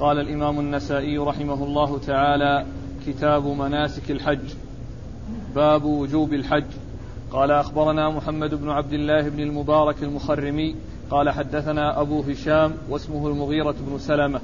[0.00, 2.66] قال الإمام النسائي رحمه الله تعالى
[3.06, 4.54] كتاب مناسك الحج
[5.54, 6.64] باب وجوب الحج.
[7.32, 10.74] قال أخبرنا محمد بن عبد الله بن المبارك المخرمي
[11.10, 14.40] قال حدثنا أبو هشام واسمه المغيرة بن سلمة.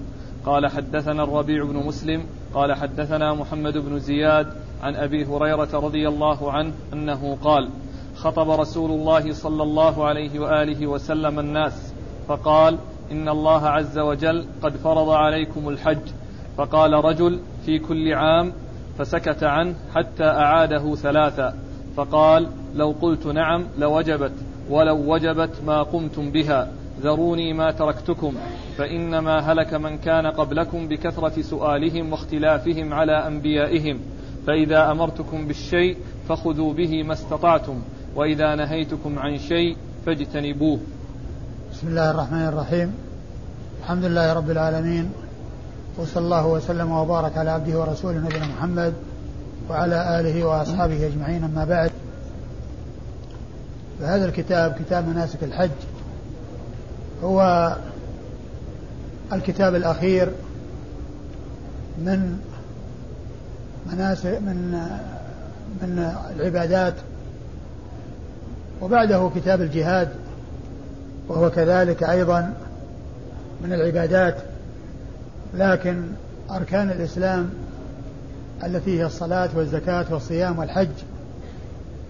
[0.46, 2.25] قال حدثنا الربيع بن مسلم
[2.55, 4.46] قال حدثنا محمد بن زياد
[4.82, 7.71] عن أبي هريرة رضي الله عنه أنه قال
[8.16, 11.93] خطب رسول الله صلى الله عليه وآله وسلم الناس
[12.29, 12.79] فقال
[13.11, 16.09] إن الله عز وجل قد فرض عليكم الحج.
[16.57, 18.52] فقال رجل في كل عام
[18.98, 21.55] فسكت عنه حتى أعاده ثلاثا
[21.96, 24.33] فقال لو قلت نعم لوجبت
[24.70, 26.73] ولو وجبت ما قمتم بها.
[27.01, 28.34] ذروني ما تركتكم.
[28.79, 34.01] فإنما هلك من كان قبلكم بكثرة سؤالهم واختلافهم على أنبيائهم.
[34.46, 35.96] فإذا أمرتكم بالشيء
[36.29, 37.82] فخذوا به ما استطعتم
[38.16, 39.77] وإذا نهيتكم عن شيء
[40.07, 40.79] فاجتنبوه.
[41.82, 42.95] بسم الله الرحمن الرحيم.
[43.80, 45.12] الحمد لله رب العالمين.
[45.98, 48.95] وصلى الله وسلم وبارك على عبده ورسوله نبينا محمد
[49.70, 51.90] وعلى آله وأصحابه أجمعين أما بعد.
[54.01, 55.70] فهذا الكتاب كتاب مناسك الحج
[57.24, 57.73] هو
[59.32, 60.29] الكتاب الأخير
[61.98, 62.38] من
[63.92, 64.88] مناسك من
[65.82, 66.94] من العبادات.
[68.82, 70.09] وبعده كتاب الجهاد.
[71.33, 72.55] وهو كذلك أيضا
[73.65, 74.37] من العبادات
[75.55, 76.03] لكن
[76.50, 77.50] أركان الإسلام
[78.65, 80.88] التي هي الصلاة والزكاة والصيام والحج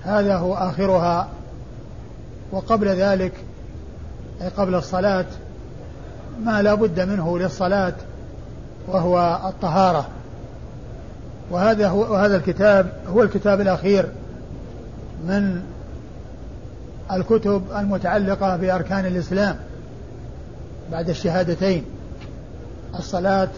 [0.03, 1.29] هذا هو آخرها.
[2.53, 3.33] وقبل ذلك
[4.43, 5.25] أي قبل الصلاة
[6.45, 7.95] ما لا بد منه للصلاة
[8.89, 10.09] وهو الطهارة.
[11.51, 14.09] وهذا هو وهذا الكتاب هو الكتاب الأخير
[15.27, 15.63] من
[17.13, 19.57] الكتب المتعلقة بأركان الإسلام
[20.93, 21.85] بعد الشهادتين
[22.99, 23.49] الصلاة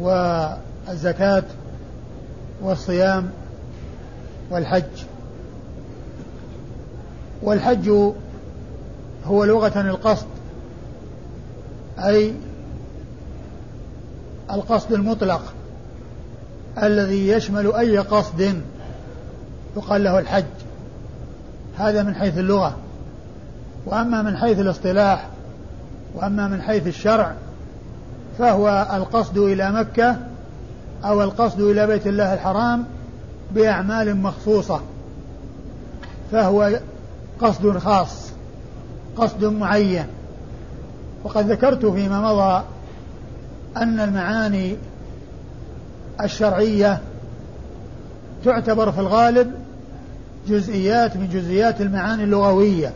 [0.00, 1.44] والزكاة
[2.62, 3.30] والصيام
[4.50, 5.04] والحج.
[7.42, 7.88] والحج
[9.26, 10.26] هو لغة القصد
[11.98, 12.34] أي
[14.50, 15.54] القصد المطلق
[16.82, 18.60] الذي يشمل أي قصد
[19.76, 20.44] يقال له الحج.
[21.78, 22.76] هذا من حيث اللغة.
[23.86, 25.28] وأما من حيث الاصطلاح
[26.14, 27.34] وأما من حيث الشرع
[28.38, 30.16] فهو القصد إلى مكة
[31.04, 32.84] أو القصد إلى بيت الله الحرام
[33.54, 34.80] بأعمال مخصوصة.
[36.32, 36.80] فهو
[37.40, 38.30] قصد خاص
[39.16, 40.06] قصد معين.
[41.24, 42.64] وقد ذكرت فيما مضى
[43.76, 44.76] أن المعاني
[46.22, 47.00] الشرعية
[48.44, 49.65] تعتبر في الغالب
[50.48, 52.92] جزئيات من جزئيات المعاني اللغوية.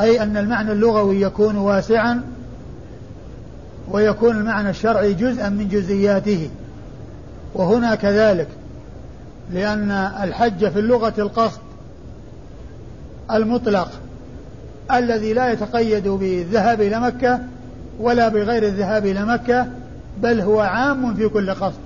[0.00, 2.22] أي أن المعنى اللغوي يكون واسعا
[3.90, 6.50] ويكون المعنى الشرعي جزءا من جزئياته.
[7.54, 8.48] وهنا كذلك
[9.52, 9.90] لأن
[10.22, 11.60] الحج في اللغة القصد
[13.30, 13.90] المطلق
[14.92, 17.40] الذي لا يتقيد بالذهاب إلى مكة
[18.00, 19.66] ولا بغير الذهاب إلى مكة
[20.22, 21.80] بل هو عام في كل قصد.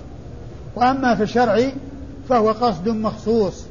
[0.76, 1.60] وأما في الشرع
[2.28, 3.64] فهو قصد مخصوص.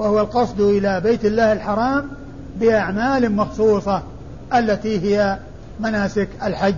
[0.00, 2.08] وهو القصد إلى بيت الله الحرام
[2.60, 4.02] بأعمال مخصوصة
[4.54, 5.38] التي هي
[5.80, 6.74] مناسك الحج.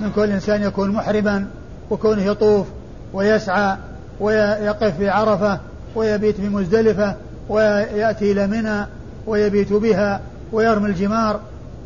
[0.00, 1.46] من كل إنسان يكون محرما
[1.90, 2.66] وكونه يطوف
[3.12, 3.76] ويسعى
[4.20, 5.60] ويقف في عرفة
[5.94, 7.14] ويبيت في مزدلفة
[7.48, 8.86] ويأتي إلى منى
[9.26, 10.20] ويبيت بها
[10.52, 11.40] ويرمي الجمار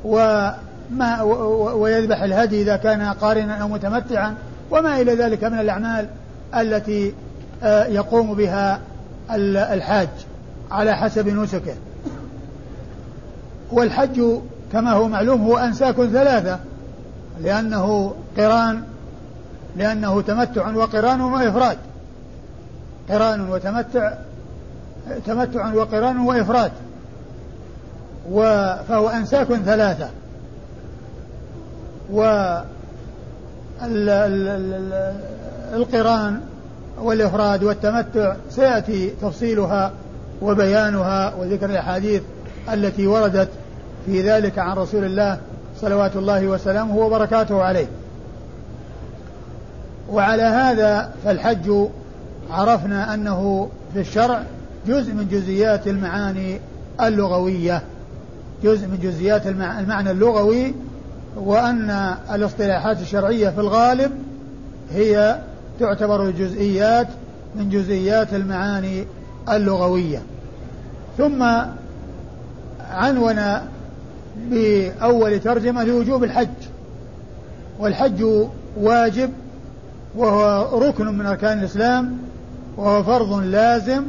[0.04, 1.22] وما
[1.72, 4.34] ويذبح الهدي إذا كان قارنا أو متمتعا
[4.70, 6.06] وما إلى ذلك من الأعمال
[6.56, 7.14] التي
[7.62, 8.80] آه، يقوم بها
[9.34, 10.08] الحاج.
[10.70, 11.74] على حسب نسكه.
[13.72, 14.22] والحج
[14.72, 16.58] كما هو معلوم هو أنساك ثلاثة
[17.42, 18.82] لأنه قران
[19.76, 21.78] لأنه تمتع وقران وإفراد.
[23.08, 24.12] قران وتمتع
[25.26, 26.72] تمتع وقران وإفراد.
[28.88, 30.08] فهو أنساك ثلاثة.
[32.12, 32.22] و
[35.74, 36.40] القران
[36.98, 39.92] والإفراد والتمتع سيأتي تفصيلها
[40.42, 42.22] وبيانها وذكر الأحاديث
[42.72, 43.48] التي وردت
[44.06, 45.38] في ذلك عن رسول الله
[45.80, 47.86] صلوات الله وسلامه وبركاته عليه.
[50.10, 51.72] وعلى هذا فالحج
[52.50, 54.42] عرفنا أنه في الشرع
[54.86, 56.60] جزء من جزئيات المعاني
[57.00, 57.82] اللغوية.
[58.64, 60.74] جزء من جزئيات المعنى اللغوي
[61.36, 64.10] وأن الاصطلاحات الشرعية في الغالب
[64.92, 65.38] هي
[65.80, 67.06] تعتبر جزئيات
[67.56, 69.04] من جزئيات المعاني
[69.48, 70.22] اللغوية.
[71.18, 71.42] ثم
[72.90, 73.40] عنون
[74.50, 76.48] بأول ترجمة لوجوب الحج.
[77.78, 78.24] والحج
[78.76, 79.30] واجب
[80.16, 82.18] وهو ركن من أركان الإسلام
[82.76, 84.02] وهو فرض لازم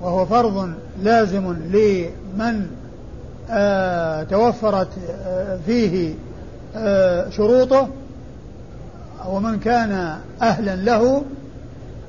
[0.00, 0.72] وهو فرض
[1.02, 2.66] لازم لمن
[3.50, 4.88] آه توفرت
[5.26, 6.14] آه فيه
[6.76, 7.88] آه شروطه
[9.28, 11.22] ومن كان أهلا له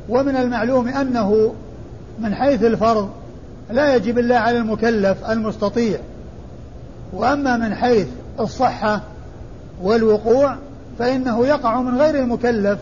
[0.10, 1.54] ومن المعلوم أنه
[2.20, 3.10] من حيث الفرض
[3.72, 6.00] لا يجب إلا على المكلف المستطيع.
[7.14, 8.08] وأما من حيث
[8.40, 9.02] الصحة
[9.82, 10.56] والوقوع
[11.00, 12.80] فإنه يقع من غير المكلف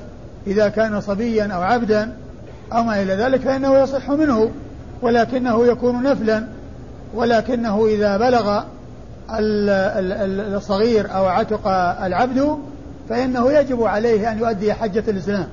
[0.48, 2.14] إذا كان صبيا أو عبدا
[2.74, 4.52] أو ما إلى ذلك فإنه يصح منه
[5.02, 6.48] ولكنه يكون نفلا
[7.14, 8.64] ولكنه إذا بلغ
[10.56, 11.68] الصغير أو عتق
[12.04, 12.58] العبد
[13.10, 15.48] فإنه يجب عليه أن يؤدي حجة الإسلام.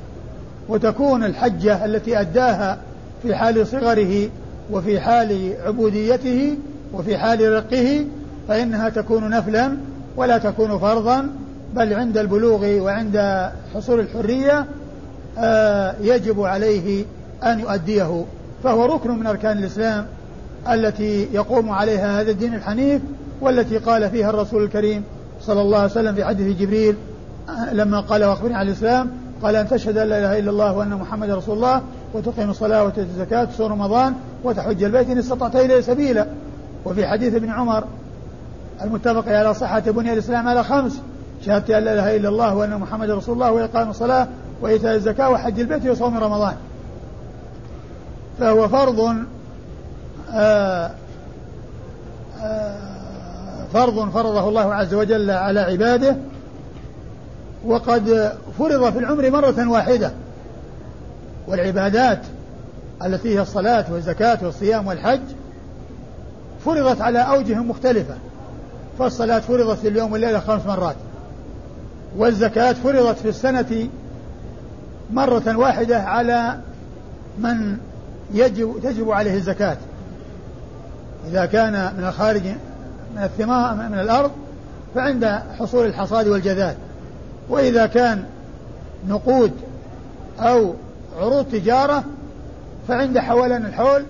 [0.68, 2.78] وتكون الحجة التي أداها
[3.22, 4.28] في حال صغره
[4.70, 6.56] وفي حال عبوديته
[6.92, 8.06] وفي حال رقه
[8.48, 9.76] فإنها تكون نفلا
[10.16, 11.28] ولا تكون فرضا
[11.74, 14.66] بل عند البلوغ وعند حصول الحرية
[15.38, 17.04] آه، يجب عليه
[17.44, 18.24] أن يؤديه.
[18.64, 20.06] فهو ركن من أركان الإسلام
[20.70, 23.02] التي يقوم عليها هذا الدين الحنيف
[23.40, 25.02] والتي قال فيها الرسول الكريم
[25.42, 26.96] صلى الله عليه وسلم في حديث جبريل
[27.48, 29.10] آه، لما قال وأخبرني عن الإسلام
[29.42, 31.82] قال أن تشهد أن لا إله إلا الله وأن محمد رسول الله
[32.14, 34.14] وتقيم الصلاة وتؤتي الزكاة تصوم رمضان
[34.44, 36.26] وتحج البيت إن استطعت إليه سبيلا.
[36.84, 37.84] وفي حديث ابن عمر
[38.84, 41.00] المتفق على صحة بني الإسلام على خمس
[41.46, 44.28] شهادة أن لا إله إلا الله وأن محمد رسول الله وإقام الصلاة
[44.60, 46.54] وإيتاء الزكاة وحج البيت وصوم رمضان.
[48.38, 49.16] فهو فرض
[50.32, 50.90] آآ
[52.42, 52.76] آآ
[53.72, 56.16] فرض فرضه الله عز وجل على عباده
[57.64, 60.12] وقد فرض في العمر مرة واحدة.
[61.48, 62.20] والعبادات
[63.04, 65.20] التي هي الصلاة والزكاة والصيام والحج
[66.64, 68.14] فرضت على أوجه مختلفة.
[68.98, 70.96] فالصلاة فرضت في اليوم والليلة خمس مرات.
[72.16, 73.88] والزكاة فرضت في السنة
[75.12, 76.58] مرة واحدة على
[77.38, 77.76] من
[78.34, 79.76] يجب تجب عليه الزكاة.
[81.30, 82.42] إذا كان من الخارج
[83.16, 84.30] من الثمار من الأرض
[84.94, 86.74] فعند حصول الحصاد والجذاذ
[87.48, 88.24] وإذا كان
[89.08, 89.52] نقود
[90.40, 90.74] أو
[91.20, 92.04] عروض تجارة
[92.88, 94.04] فعند حولان الحول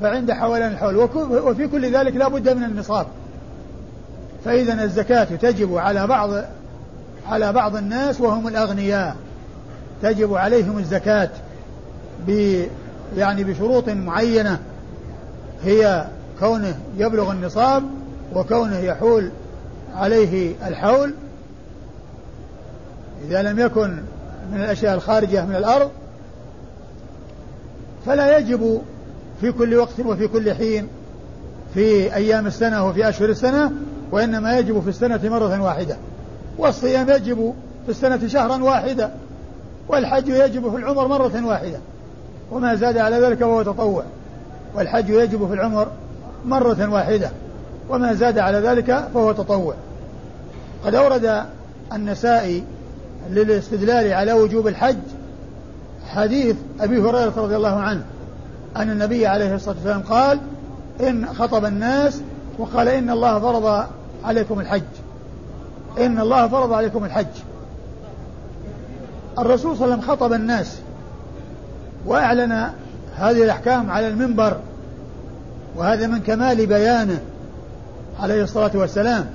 [0.00, 0.96] فعند حولان الحول.
[1.30, 3.06] وفي كل ذلك لا بد من النصاب.
[4.44, 6.30] فإذا الزكاة تجب على بعض
[7.28, 9.16] على بعض الناس وهم الأغنياء.
[10.02, 11.30] تجب عليهم الزكاة
[12.26, 12.62] ب
[13.16, 14.58] يعني بشروط معينة.
[15.64, 16.06] هي
[16.40, 17.82] كونه يبلغ النصاب
[18.34, 19.30] وكونه يحول
[19.94, 21.14] عليه الحول.
[23.28, 23.90] إذا لم يكن
[24.52, 25.90] من الأشياء الخارجة من الأرض
[28.06, 28.82] فلا يجب
[29.40, 30.88] في كل وقت وفي كل حين
[31.74, 33.72] في أيام السنة وفي أشهر السنة
[34.10, 35.96] وإنما يجب في السنة مرة واحدة.
[36.58, 37.54] والصيام يجب
[37.84, 39.10] في السنة شهرا واحدا
[39.88, 41.78] والحج يجب في العمر مرة واحدة.
[42.50, 44.04] وما زاد على ذلك فهو تطوع.
[44.74, 45.88] والحج يجب في العمر
[46.44, 47.30] مرة واحدة.
[47.88, 49.74] وما زاد على ذلك فهو تطوع.
[50.84, 51.44] قد أورد
[51.92, 52.64] النسائي
[53.30, 54.96] للاستدلال على وجوب الحج
[56.06, 58.04] حديث أبي هريرة رضي الله عنه
[58.76, 60.40] أن النبي عليه الصلاة والسلام قال
[61.00, 62.20] إن خطب الناس
[62.58, 63.86] وقال إن الله فرض
[64.24, 64.82] عليكم الحج
[65.98, 67.26] إن الله فرض عليكم الحج.
[69.38, 70.78] الرسول صلى الله عليه وسلم خطب الناس
[72.06, 72.52] وأعلن
[73.16, 74.56] هذه الأحكام على المنبر
[75.76, 77.20] وهذا من كمال بيانه
[78.20, 79.26] عليه الصلاة والسلام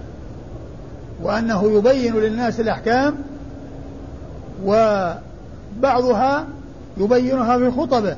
[1.22, 3.15] وأنه يبين للناس الأحكام
[4.65, 6.45] وبعضها
[6.97, 8.15] يبينها في خطبه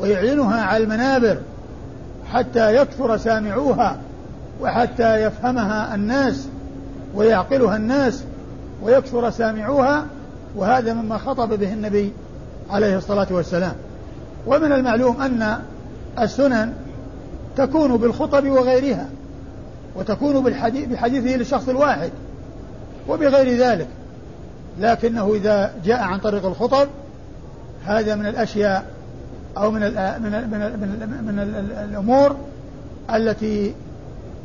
[0.00, 1.38] ويعلنها على المنابر
[2.32, 3.96] حتى يكثر سامعوها
[4.60, 6.48] وحتى يفهمها الناس
[7.14, 8.22] ويعقلها الناس
[8.82, 10.06] ويكثر سامعوها
[10.56, 12.12] وهذا مما خطب به النبي
[12.70, 13.74] عليه الصلاة والسلام.
[14.46, 15.58] ومن المعلوم أن
[16.18, 16.72] السنن
[17.56, 19.08] تكون بالخطب وغيرها
[19.96, 22.10] وتكون بالحديث بحديثه للشخص الواحد
[23.08, 23.88] وبغير ذلك.
[24.80, 26.88] لكنه إذا جاء عن طريق الخطب
[27.84, 28.84] هذا من الأشياء
[29.56, 29.90] أو من من
[30.22, 32.36] من من, من ال الأمور
[33.14, 33.74] التي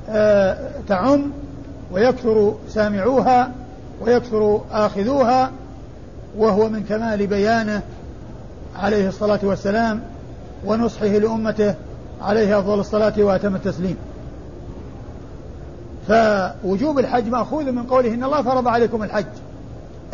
[0.09, 1.31] آه تعم
[1.91, 3.51] ويكثر سامعوها
[4.01, 5.51] ويكثر آخذوها
[6.37, 7.81] وهو من كمال بيانه
[8.75, 10.01] عليه الصلاة والسلام
[10.65, 11.75] ونصحه لأمته
[12.21, 13.97] عليه أفضل الصلاة وأتم التسليم.
[16.07, 19.25] فوجوب الحج مأخوذ من قوله إن الله فرض عليكم الحج.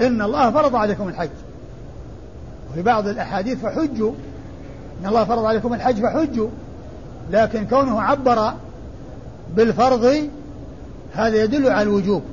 [0.02, 1.30] إن الله فرض عليكم الحج.
[2.72, 4.12] وفي بعض الأحاديث فحجوا.
[5.02, 6.50] إن الله فرض عليكم الحج فحجوا.
[7.32, 8.54] لكن كونه عبر
[9.56, 10.30] بالفرض
[11.14, 12.24] هذا يدل على الوجوب.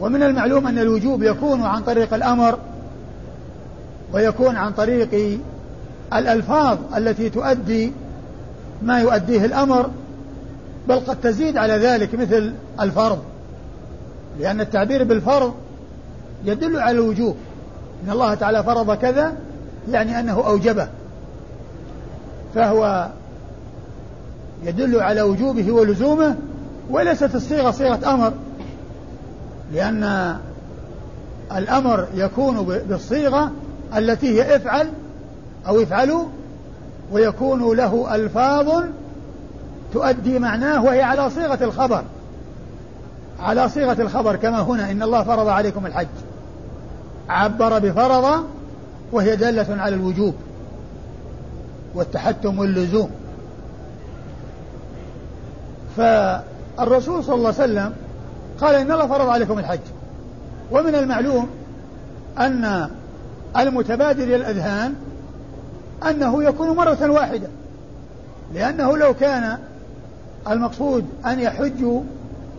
[0.00, 2.58] ومن المعلوم أن الوجوب يكون عن طريق الأمر
[4.12, 5.40] ويكون عن طريق
[6.14, 7.92] الألفاظ التي تؤدي
[8.82, 9.90] ما يؤديه الأمر
[10.88, 13.18] بل قد تزيد على ذلك مثل الفرض.
[14.38, 15.54] لأن التعبير بالفرض
[16.44, 17.36] يدل على الوجوب.
[18.04, 19.32] إن الله تعالى فرض كذا
[19.90, 20.88] يعني أنه أوجبه.
[22.54, 23.08] فهو
[24.64, 26.36] يدل على وجوبه ولزومه
[26.90, 28.32] وليست الصيغة صيغة أمر.
[29.72, 30.36] لأن
[31.56, 33.50] الأمر يكون بالصيغة
[33.96, 34.88] التي هي افعل
[35.68, 36.24] أو افعلوا
[37.12, 38.84] ويكون له ألفاظ
[39.92, 42.02] تؤدي معناه وهي على صيغة الخبر.
[43.40, 46.06] على صيغة الخبر كما هنا إن الله فرض عليكم الحج.
[47.28, 48.44] عبر بفرض
[49.12, 50.34] وهي دالة على الوجوب
[51.94, 53.10] والتحتم واللزوم.
[55.96, 57.92] فالرسول صلى الله عليه وسلم
[58.60, 59.80] قال إن الله فرض عليكم الحج.
[60.72, 61.48] ومن المعلوم
[62.38, 62.88] أن
[63.56, 64.94] المتبادر إلى الأذهان
[66.10, 67.48] أنه يكون مرة واحدة
[68.54, 69.58] لأنه لو كان
[70.48, 72.02] المقصود أن يحجوا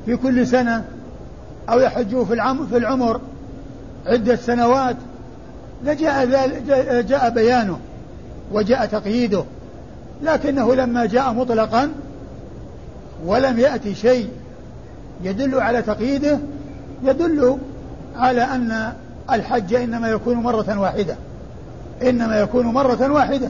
[0.05, 0.85] في كل سنة
[1.69, 3.21] أو يحجوا في العمر, في العمر
[4.05, 4.95] عدة سنوات
[5.83, 6.25] لجاء
[7.01, 7.79] جاء بيانه
[8.51, 9.43] وجاء تقييده
[10.23, 11.91] لكنه لما جاء مطلقا
[13.25, 14.29] ولم يأتي شيء
[15.23, 16.39] يدل على تقييده
[17.03, 17.57] يدل
[18.15, 18.93] على أن
[19.31, 21.15] الحج إنما يكون مرة واحدة
[22.01, 23.49] إنما يكون مرة واحدة.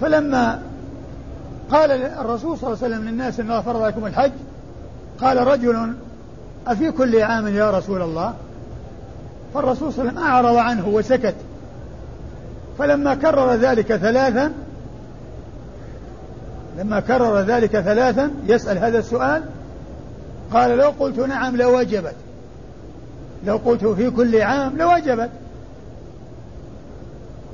[0.00, 0.62] فلما
[1.70, 4.32] قال الرسول صلى الله عليه وسلم للناس إن الله فرض عليكم الحج
[5.20, 5.94] قال رجل
[6.66, 8.34] أفي كل عام يا رسول الله؟
[9.54, 11.34] فالرسول صلى الله عليه وسلم أعرض عنه وسكت.
[12.78, 14.52] فلما كرر ذلك ثلاثا
[16.78, 19.42] لما كرر ذلك ثلاثا يسأل هذا السؤال
[20.52, 22.14] قال لو قلت نعم لوجبت.
[23.46, 25.30] لو قلت في كل عام لوجبت.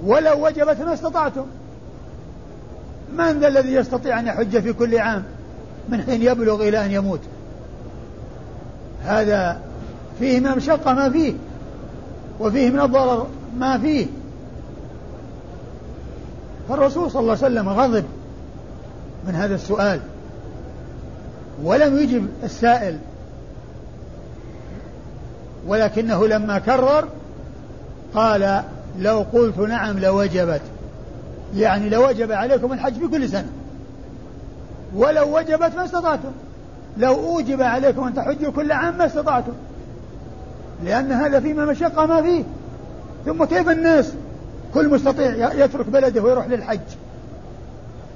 [0.05, 1.45] ولو وجبت ما استطعتم.
[3.17, 5.25] من ذا الذي يستطيع أن يحج في كل عام؟
[5.89, 7.21] من حين يبلغ إلى أن يموت.
[9.05, 9.61] هذا
[10.19, 11.33] فيه من المشقة ما فيه
[12.41, 13.27] وفيه من الضرر
[13.59, 14.07] ما فيه.
[16.69, 18.05] فالرسول صلى الله عليه وسلم غضب
[19.27, 20.01] من هذا السؤال
[21.63, 22.99] ولم يجب السائل
[25.67, 27.09] ولكنه لما كرر
[28.15, 28.63] قال
[28.99, 30.63] لو قلت نعم لوجبت
[31.57, 33.49] يعني لوجب عليكم الحج في كل سنة
[34.95, 36.33] ولو وجبت ما استطعتم.
[36.99, 39.53] لو أوجب عليكم أن تحجوا كل عام ما استطعتم.
[40.85, 42.45] لأن هذا فيما مشقة ما فيه.
[43.27, 44.13] ثم كيف الناس؟
[44.75, 46.81] كل مستطيع يترك بلده ويروح للحج.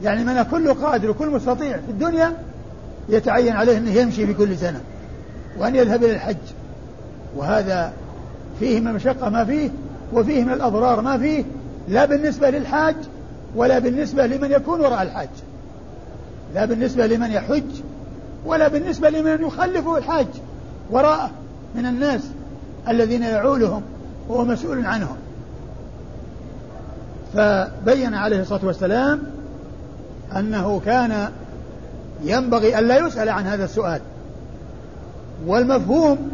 [0.02, 2.32] يعني من كل قادر وكل مستطيع في الدنيا
[3.08, 4.80] يتعين عليه أنه يمشي في كل سنة
[5.58, 6.36] وأن يذهب إلى الحج.
[7.36, 7.92] وهذا
[8.60, 9.70] فيه من المشقة ما فيه
[10.12, 11.44] وفيه من الأضرار ما فيه.
[11.88, 12.96] لا بالنسبة للحاج
[13.56, 15.28] ولا بالنسبة لمن يكون وراء الحاج.
[16.54, 17.64] لا بالنسبة لمن يحج
[18.44, 20.26] ولا بالنسبة لمن يخلف الحاج
[20.90, 21.30] وراءه
[21.74, 22.20] من الناس
[22.88, 23.82] الذين يعولهم
[24.28, 25.16] وهو مسؤول عنهم.
[27.34, 29.22] فبين عليه الصلاة والسلام
[30.36, 31.28] أنه كان
[32.24, 34.00] ينبغي أن لا يسأل عن هذا السؤال.
[35.46, 36.30] والمفهوم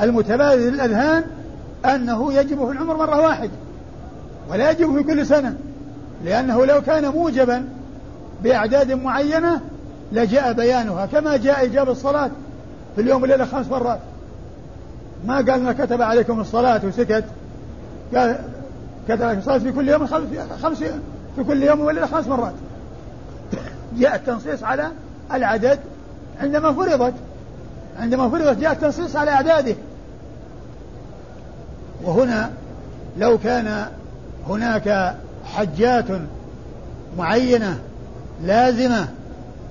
[0.00, 1.24] المتبادل للأذهان
[1.84, 3.50] أنه يجب في العمر مرة واحدة
[4.50, 5.56] ولا يجب في كل سنة
[6.24, 7.68] لأنه لو كان موجبا
[8.42, 9.60] بأعداد معينة
[10.12, 12.30] لجاء بيانها كما جاء إجابة الصلاة
[12.96, 13.98] في اليوم والليلة خمس مرات.
[15.26, 17.24] ما قال ما كتب عليكم الصلاة وسكت.
[18.14, 18.38] قال
[19.08, 20.06] كتب عليكم الصلاة في كل يوم
[20.62, 20.78] خمس
[21.36, 22.54] في كل يوم والليلة خمس مرات.
[23.98, 24.88] جاء التنصيص على
[25.32, 25.78] العدد
[26.40, 27.14] عندما فرضت.
[27.98, 29.74] عندما فرضت جاء التنصيص على أعداده.
[32.04, 32.50] وهنا
[33.18, 33.86] لو كان
[34.48, 36.04] هناك حجات
[37.18, 37.78] معينة
[38.42, 39.08] لازمة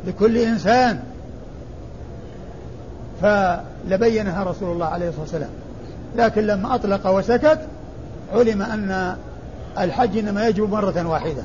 [0.07, 0.99] لكل إنسان.
[3.21, 5.49] فلبينها رسول الله عليه الصلاة والسلام.
[6.15, 7.59] لكن لما أطلق وسكت
[8.33, 9.15] علم أن
[9.79, 11.43] الحج إنما يجب مرة واحدة.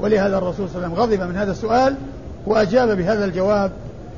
[0.00, 1.94] ولهذا الرسول صلى الله عليه وسلم غضب من هذا السؤال
[2.46, 3.70] وأجاب بهذا الجواب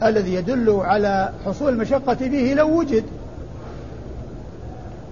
[0.02, 3.04] الذي يدل على حصول المشقة فيه لو وجد.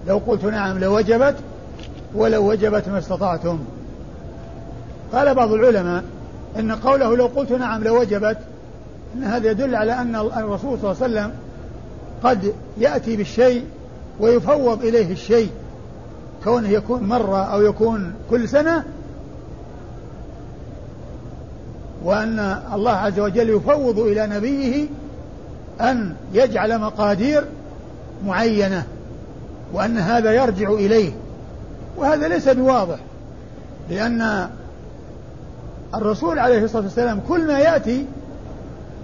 [0.07, 1.35] لو قلت نعم لوجبت
[2.15, 3.59] ولو وجبت ما استطعتم.
[5.13, 6.03] قال بعض العلماء
[6.59, 8.54] إن قوله لو قلت نعم لوجبت ان
[9.23, 11.31] هذا يدل على أن الرسول صلى الله عليه وسلم
[12.23, 13.63] قد يأتي بالشيء
[14.19, 15.49] ويفوض إليه الشيء.
[16.43, 18.83] كونه يكون مرة أو يكون كل سنة
[22.03, 24.87] وأن الله عز وجل يفوض إلى نبيه
[25.81, 27.43] أن يجعل مقادير
[28.25, 28.83] معينة
[29.73, 31.11] وأن هذا يرجع إليه.
[31.97, 32.99] وهذا ليس بواضح
[33.89, 34.49] لأن
[35.95, 38.05] الرسول عليه الصلاة والسلام كل ما يأتي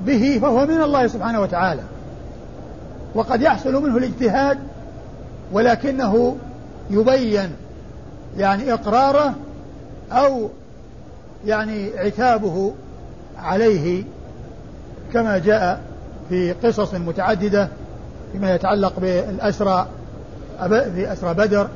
[0.05, 1.83] به فهو من الله سبحانه وتعالى.
[3.15, 4.57] وقد يحصل منه الاجتهاد
[5.51, 6.37] ولكنه
[6.89, 7.49] يبين
[8.37, 9.33] يعني إقراره
[10.11, 10.49] أو
[11.45, 12.73] يعني عتابه
[13.39, 14.03] عليه
[15.13, 15.81] كما جاء
[16.29, 17.67] في قصص متعددة
[18.31, 19.87] فيما يتعلق بالأسرى
[20.69, 21.67] بأسرى بدر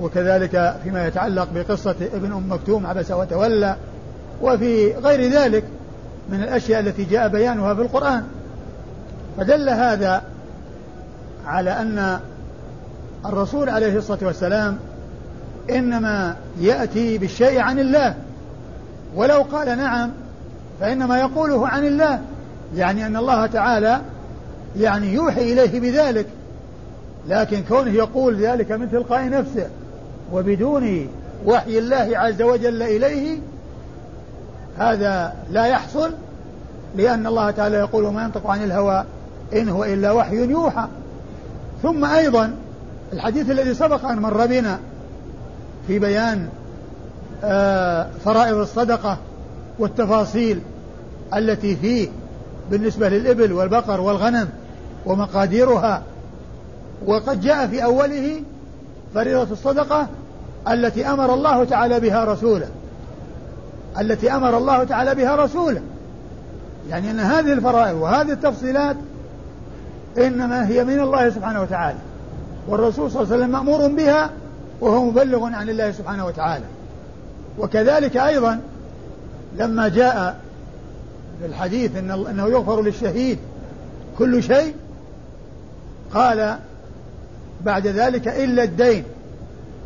[0.00, 3.76] وكذلك فيما يتعلق بقصة ابن أم مكتوم عبس وتولى
[4.42, 5.64] وفي غير ذلك
[6.30, 8.24] من الأشياء التي جاء بيانها في القرآن.
[9.36, 10.22] فدل هذا
[11.46, 12.20] على أن
[13.26, 14.78] الرسول عليه الصلاة والسلام
[15.70, 18.14] إنما يأتي بالشيء عن الله.
[19.14, 20.10] ولو قال نعم
[20.80, 22.20] فإنما يقوله عن الله.
[22.76, 24.00] يعني أن الله تعالى
[24.76, 26.26] يعني يوحي إليه بذلك.
[27.28, 29.68] لكن كونه يقول ذلك من تلقاء نفسه
[30.32, 31.08] وبدون
[31.46, 33.38] وحي الله عز وجل إليه
[34.78, 36.12] هذا لا يحصل
[36.96, 39.04] لأن الله تعالى يقول وما ينطق عن الهوى
[39.52, 40.86] إن هو إلا وحي يوحى.
[41.82, 42.54] ثم أيضا
[43.12, 44.78] الحديث الذي سبق أن مر بنا
[45.86, 46.48] في بيان
[47.44, 49.18] آه، فرائض الصدقة
[49.78, 50.60] والتفاصيل
[51.34, 52.08] التي فيه
[52.70, 54.48] بالنسبة للإبل والبقر والغنم
[55.06, 56.02] ومقاديرها.
[57.06, 58.42] وقد جاء في أوله
[59.14, 60.06] فريضة الصدقة
[60.68, 62.68] التي أمر الله تعالى بها رسوله.
[64.00, 65.82] التي أمر الله تعالى بها رسوله.
[66.90, 68.96] يعني أن هذه الفرائض وهذه التفصيلات
[70.18, 71.98] إنما هي من الله سبحانه وتعالى.
[72.68, 74.30] والرسول صلى الله عليه وسلم مأمور بها
[74.80, 76.64] وهو مبلغ عن الله سبحانه وتعالى.
[77.58, 78.60] وكذلك أيضا
[79.58, 80.40] لما جاء
[81.40, 83.38] في الحديث إن أنه يغفر للشهيد
[84.18, 84.74] كل شيء
[86.14, 86.58] قال
[87.64, 89.04] بعد ذلك إلا الدين.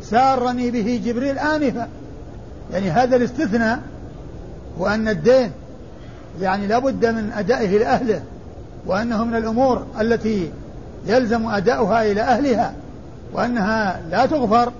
[0.03, 1.87] سارني به جبريل آنفا.
[2.73, 3.79] يعني هذا الاستثناء
[4.77, 5.51] وأن الدين
[6.41, 8.21] يعني لابد من أدائه لأهله
[8.85, 10.51] وأنه من الأمور التي
[11.05, 12.73] يلزم أداؤها إلى أهلها
[13.33, 14.71] وأنها لا تغفر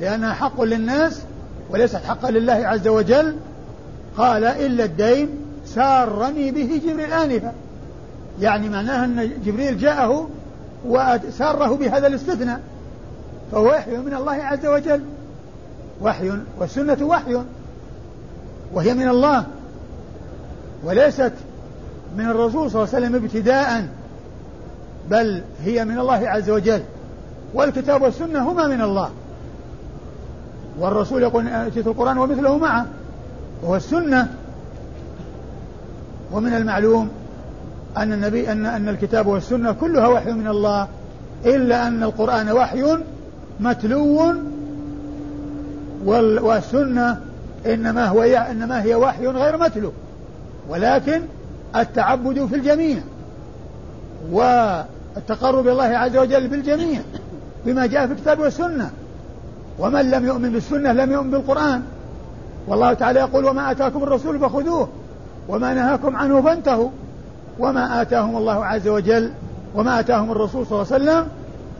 [0.00, 1.22] لأنها حق للناس
[1.70, 3.36] وليست حقا لله عز وجل.
[4.16, 5.28] قال إلا الدين
[5.66, 7.52] سارني به جبريل آنفا.
[8.40, 10.28] يعني معناها أن جبريل جاءه
[10.86, 12.60] وساره بهذا الاستثناء
[13.52, 15.00] فهو وحي من الله عز وجل
[16.02, 17.38] وحي والسنة وحي.
[18.72, 19.44] وهي من الله
[20.84, 21.32] وليست
[22.16, 23.88] من الرسول صلى الله عليه وسلم ابتداء
[25.10, 26.82] بل هي من الله عز وجل.
[27.54, 29.10] والكتاب والسنة هما من الله.
[30.78, 32.86] والرسول يقول أتيت القرآن ومثله معه.
[33.62, 34.28] وهو السنة.
[36.32, 37.08] ومن المعلوم
[37.96, 40.88] أن النبي أن أن الكتاب والسنة كلها وحي من الله
[41.44, 42.98] إلا أن القرآن وحي
[43.60, 44.34] متلو
[46.42, 47.20] والسنة
[47.66, 49.92] إنما هو إنما هي وحي غير متلو.
[50.68, 51.22] ولكن
[51.76, 52.98] التعبد في الجميع
[54.32, 57.00] والتقرب إلى الله عز وجل بالجميع
[57.66, 58.90] بما جاء في الكتاب والسنة.
[59.78, 61.82] ومن لم يؤمن بالسنة لم يؤمن بالقرآن.
[62.68, 64.88] والله تعالى يقول وما آتاكم الرسول فخذوه
[65.48, 66.88] وما نهاكم عنه فانتهوا.
[67.58, 69.32] وما آتاهم الله عز وجل
[69.74, 71.28] وما آتاهم الرسول صلى الله عليه وسلم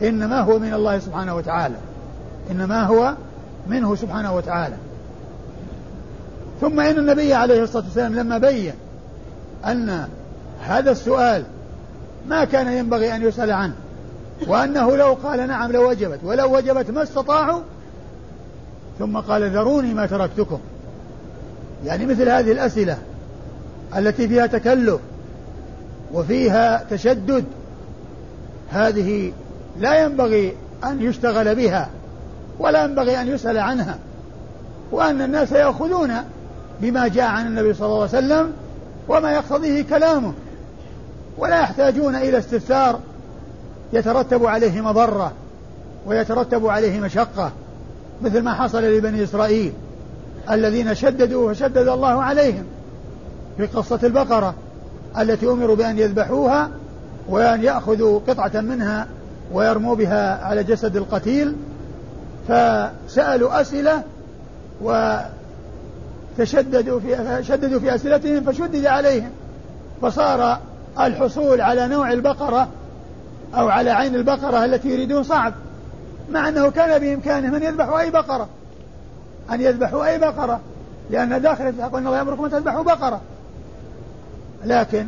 [0.09, 1.75] إنما هو من الله سبحانه وتعالى.
[2.51, 3.13] إنما هو
[3.67, 4.75] منه سبحانه وتعالى.
[6.61, 8.73] ثم إن النبي عليه الصلاة والسلام لما بين
[9.65, 10.07] أن
[10.61, 11.43] هذا السؤال
[12.27, 13.73] ما كان ينبغي أن يسأل عنه
[14.47, 17.61] وأنه لو قال نعم لوجبت ولو وجبت ما استطاعوا
[18.99, 20.59] ثم قال ذروني ما تركتكم.
[21.85, 22.97] يعني مثل هذه الأسئلة
[23.97, 24.99] التي فيها تكلف
[26.13, 27.45] وفيها تشدد
[28.69, 29.31] هذه
[29.79, 31.89] لا ينبغي أن يشتغل بها
[32.59, 33.97] ولا ينبغي أن يسأل عنها
[34.91, 36.11] وأن الناس يأخذون
[36.81, 38.53] بما جاء عن النبي صلى الله عليه وسلم
[39.07, 40.33] وما يقتضيه كلامه.
[41.37, 42.99] ولا يحتاجون إلى استفسار
[43.93, 45.31] يترتب عليه مضرة
[46.05, 47.51] ويترتب عليه مشقة
[48.21, 49.73] مثل ما حصل لبني إسرائيل
[50.51, 52.63] الذين شددوا فشدد الله عليهم
[53.57, 54.53] في قصة البقرة
[55.19, 56.69] التي أمروا بأن يذبحوها
[57.29, 59.07] وأن يأخذوا قطعة منها
[59.53, 61.55] ويرموا بها على جسد القتيل
[62.47, 64.03] فسألوا أسئلة
[66.39, 69.29] وتشددوا في شددوا في أسئلتهم فشدد عليهم.
[70.01, 70.59] فصار
[70.99, 72.67] الحصول على نوع البقرة
[73.55, 75.53] أو على عين البقرة التي يريدون صعب
[76.31, 78.47] مع أنه كان بإمكانهم أن يذبحوا أي بقرة.
[79.51, 80.59] أن يذبحوا أي بقرة
[81.09, 83.21] لأن داخل في أن الله يأمركم أن تذبحوا بقرة.
[84.65, 85.05] لكن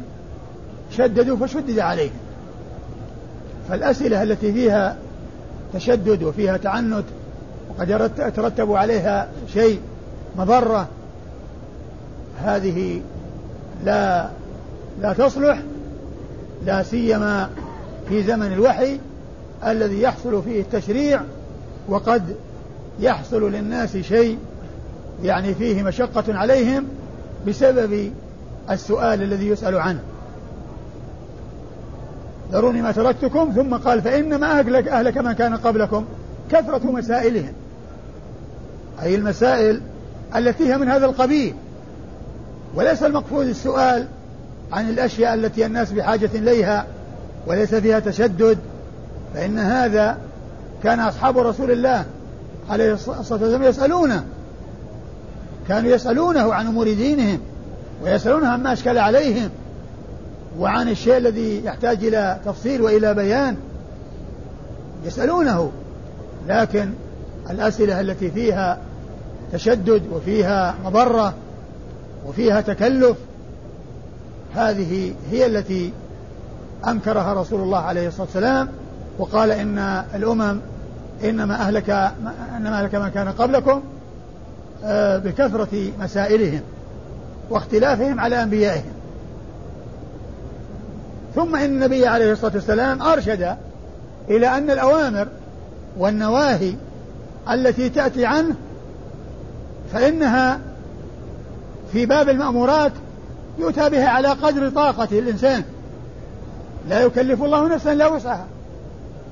[0.92, 2.20] شددوا فشدد عليهم.
[3.70, 4.96] فالأسئلة التي فيها
[5.74, 7.06] تشدد وفيها تعنت
[7.70, 7.90] وقد
[8.20, 9.80] يترتب عليها شيء
[10.38, 10.88] مضرة
[12.44, 13.02] هذه
[13.86, 14.30] لا
[15.02, 15.62] لا تصلح
[16.66, 17.50] لا سيما
[18.10, 19.00] في زمن الوحي
[19.68, 21.22] الذي يحصل فيه التشريع
[21.88, 22.36] وقد
[23.00, 24.38] يحصل للناس شيء
[25.24, 26.88] يعني فيه مشقة عليهم
[27.48, 28.12] بسبب
[28.70, 30.00] السؤال الذي يسأل عنه.
[32.52, 36.06] ذروني ما تركتكم ثم قال فإنما أهلك, أهلك من كان قبلكم
[36.52, 37.54] كثرة مسائلهم.
[39.02, 39.82] أي المسائل
[40.36, 41.56] التي هي من هذا القبيل.
[42.76, 44.08] وليس المقصود السؤال
[44.72, 46.86] عن الأشياء التي الناس بحاجة إليها
[47.48, 48.58] وليس فيها تشدد
[49.34, 50.18] فإن هذا
[50.84, 52.06] كان أصحاب رسول الله
[52.70, 54.24] عليه الصلاة والسلام يسألونه.
[55.68, 57.40] كانوا يسألونه عن أمور دينهم
[58.04, 59.50] ويسألونه عما أشكل عليهم
[60.60, 63.56] وعن الشيء الذي يحتاج إلى تفصيل وإلى بيان
[65.06, 65.72] يسألونه.
[66.48, 66.90] لكن
[67.50, 68.78] الأسئلة التي فيها
[69.54, 71.34] تشدد وفيها مضرة
[72.28, 73.18] وفيها تكلف
[74.56, 75.94] هذه هي التي
[76.88, 78.70] أنكرها رسول الله عليه الصلاة والسلام
[79.20, 79.78] وقال إن
[80.16, 80.60] الأمم
[81.24, 81.90] إنما أهلك
[82.58, 83.82] إنما أهلك من كان قبلكم
[84.84, 86.62] آه، بكثرة مسائلهم
[87.50, 88.94] واختلافهم على أنبيائهم.
[91.36, 93.56] ثم إن النبي عليه الصلاة والسلام أرشد
[94.30, 95.28] إلى أن الأوامر
[95.98, 96.74] والنواهي
[97.52, 98.56] التي تأتي عنه
[99.94, 100.60] فإنها
[101.92, 102.92] في باب المأمورات
[103.60, 105.64] يؤتى بها على قدر طاقة الإنسان.
[106.90, 108.48] لا يكلف الله نفسا لا وسعها.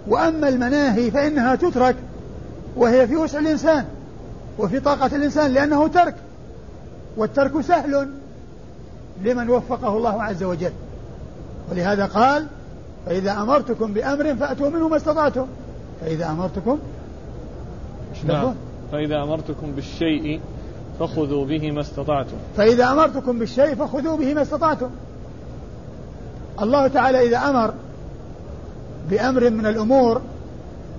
[0.08, 1.96] وأما المناهي فإنها تترك
[2.76, 3.86] وهي في وسع الإنسان
[4.60, 6.16] وفي طاقة الإنسان لأنه ترك.
[7.18, 8.10] والترك سهل
[9.24, 10.72] لمن وفقه الله عز وجل.
[11.72, 12.48] ولهذا قال
[13.06, 15.46] فإذا أمرتكم بأمر فأتوا منه ما استطعتم.
[16.02, 16.80] فإذا أمرتكم
[18.26, 18.54] نعم.
[18.92, 20.42] فإذا أمرتكم بالشيء
[21.00, 22.38] فخذوا به ما استطعتم.
[22.58, 24.90] فإذا أمرتكم بالشيء فخذوا به ما استطعتم.
[26.62, 27.74] الله تعالى إذا أمر
[29.10, 30.22] بأمر من الأمور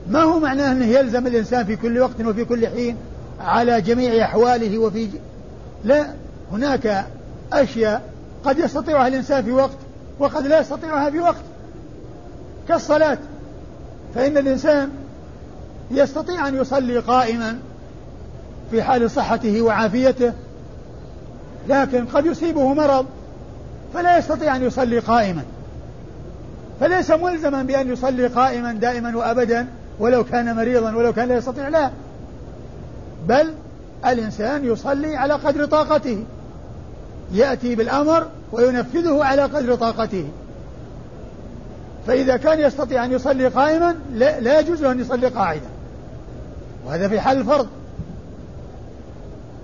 [0.08, 2.96] ما هو معناه أنه يلزم الإنسان في كل وقت وفي كل حين
[3.40, 5.10] على جميع أحواله وفي ج...
[5.84, 6.06] لا
[6.52, 7.06] هناك
[7.52, 8.02] أشياء
[8.44, 9.76] قد يستطيعها الإنسان في وقت
[10.18, 11.44] وقد لا يستطيعها في وقت.
[12.68, 13.18] كالصلاة
[14.14, 14.90] فإن الإنسان
[15.90, 17.58] يستطيع أن يصلي قائما.
[18.70, 20.32] في حال صحته وعافيته
[21.68, 23.06] لكن قد يصيبه مرض
[23.94, 25.42] فلا يستطيع أن يصلي قائما.
[26.80, 29.66] فليس ملزما بأن يصلي قائما دائما وأبدا
[29.98, 31.90] ولو كان مريضا ولو كان لا يستطيع لا.
[33.28, 33.54] بل
[34.06, 36.24] الإنسان يصلي على قدر طاقته.
[37.32, 40.28] يأتي بالأمر وينفذه على قدر طاقته.
[42.06, 45.68] فإذا كان يستطيع أن يصلي قائما لا, يجوز له أن يصلي قاعدا.
[46.86, 47.66] وهذا في حال الفرض.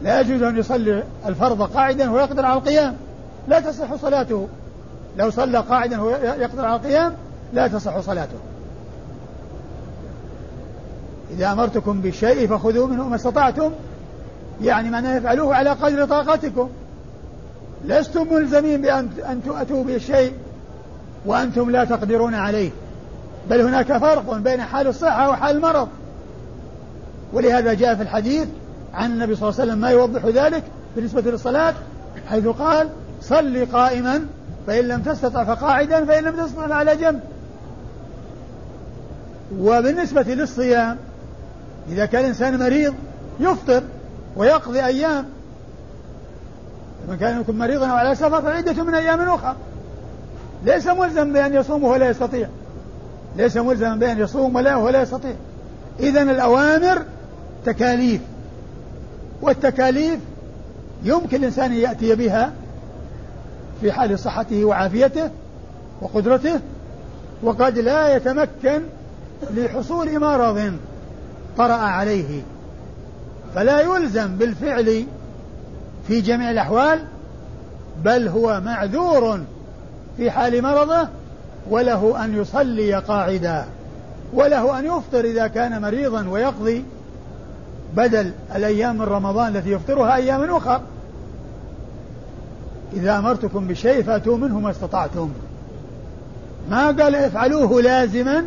[0.03, 2.97] لا يجوز أن يصلي الفرض قاعدا ويقدر على القيام.
[3.49, 4.49] لا تصح صلاته.
[5.17, 7.13] لو صلى قاعدا ويقدر على القيام
[7.53, 8.39] لا تصح صلاته.
[11.31, 13.71] إذا أمرتكم بالشيء فخذوا منه ما استطعتم
[14.63, 16.69] يعني معناه افعلوه على قدر طاقتكم.
[17.85, 20.33] لستم ملزمين بأن أن تؤتوا بالشيء
[21.27, 22.71] وأنتم لا تقدرون عليه.
[23.51, 25.89] بل هناك فرق بين حال الصحة وحال المرض.
[27.33, 28.49] ولهذا جاء في الحديث
[28.97, 30.63] عن النبي صلى الله عليه وسلم ما يوضح ذلك
[30.97, 31.75] بالنسبة للصلاة
[32.29, 32.89] حيث قال
[33.21, 34.27] صلي قائما
[34.67, 37.21] فإن لم تستطع فقاعدا فإن لم تستطع فعلى جنب.
[39.59, 40.97] وبالنسبة للصيام
[41.89, 42.95] إذا كان الإنسان مريض
[43.41, 43.83] يفطر
[44.37, 45.25] ويقضي أيام.
[47.09, 49.57] من كان يكون مريضا أو على سفر فعدة من أيام أخرى.
[50.65, 52.49] ليس ملزم بأن يصوم ولا يستطيع.
[53.37, 55.35] ليس ملزما بأن يصوم ولا ولا يستطيع.
[56.01, 57.03] إذا الأوامر
[57.65, 58.21] تكاليف.
[59.43, 60.21] والتكاليف
[61.03, 62.53] يمكن الإنسان أن يأتي بها
[63.81, 65.31] في حال صحته وعافيته
[66.01, 66.61] وقدرته
[67.43, 68.83] وقد لا يتمكن
[69.55, 70.77] لحصول مرض
[71.57, 72.43] طرأ عليه.
[73.55, 75.05] فلا يلزم بالفعل
[76.09, 77.05] في جميع الأحوال
[78.05, 79.41] بل هو معذور
[80.17, 81.09] في حال مرضه
[81.71, 83.65] وله أن يصلي قاعدا
[84.33, 86.85] وله أن يفطر إذا كان مريضا ويقضي
[87.95, 90.81] بدل الأيام من رمضان التي يفطرها أيام أخرى
[92.93, 95.31] إذا أمرتكم بشيء فأتوا منه ما استطعتم.
[96.71, 98.45] ما قال افعلوه لازما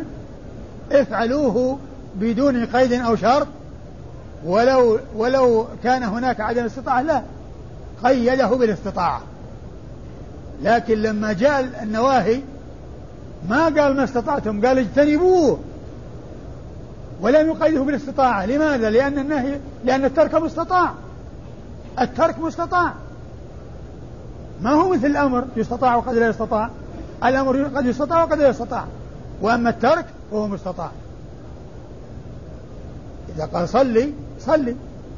[0.92, 1.78] افعلوه
[2.14, 3.46] بدون قيد أو شرط.
[4.44, 7.22] ولو ولو كان هناك عدم استطاعة لا.
[8.04, 9.20] قيده بالاستطاعة.
[10.62, 12.40] لكن لما جاء النواهي
[13.48, 15.58] ما قال ما استطعتم قال اجتنبوه.
[17.20, 18.46] ولم يقيده بالاستطاعة.
[18.46, 20.92] لماذا؟ لأن النهي لأن الترك مستطاع.
[22.00, 22.92] الترك مستطاع.
[24.62, 26.70] ما هو مثل الأمر يستطاع وقد لا يستطاع؟
[27.24, 28.84] الأمر قد يستطاع وقد لا يستطاع.
[29.42, 30.90] وأما الترك فهو مستطاع.
[33.36, 34.76] إذا قال صلي صلي.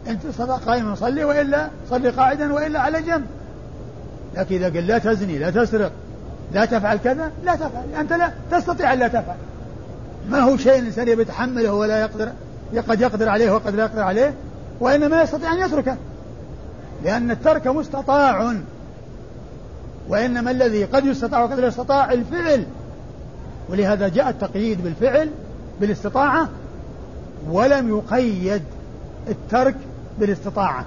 [0.09, 3.27] أنت استطاع قائما صلي وإلا صلي قاعدا وإلا على جنب.
[4.35, 5.93] لكن إذا قال لا تزني لا تسرق
[6.53, 7.95] لا تفعل كذا لا تفعل.
[8.01, 9.37] أنت لا تستطيع أن لا تفعل.
[10.31, 12.33] ما هو شيء الإنسان يتحمله ولا يقدر
[12.89, 14.35] قد يقدر عليه وقد لا يقدر عليه
[14.81, 15.97] وإنما يستطيع أن يتركه.
[17.05, 18.55] لأن الترك مستطاع.
[20.09, 22.65] وإنما الذي قد يستطاع وقد لا يستطاع الفعل.
[23.69, 25.31] ولهذا جاء التقييد بالفعل
[25.81, 26.49] بالاستطاعة
[27.51, 28.63] ولم يقيد
[29.29, 29.75] الترك
[30.19, 30.85] بالاستطاعة.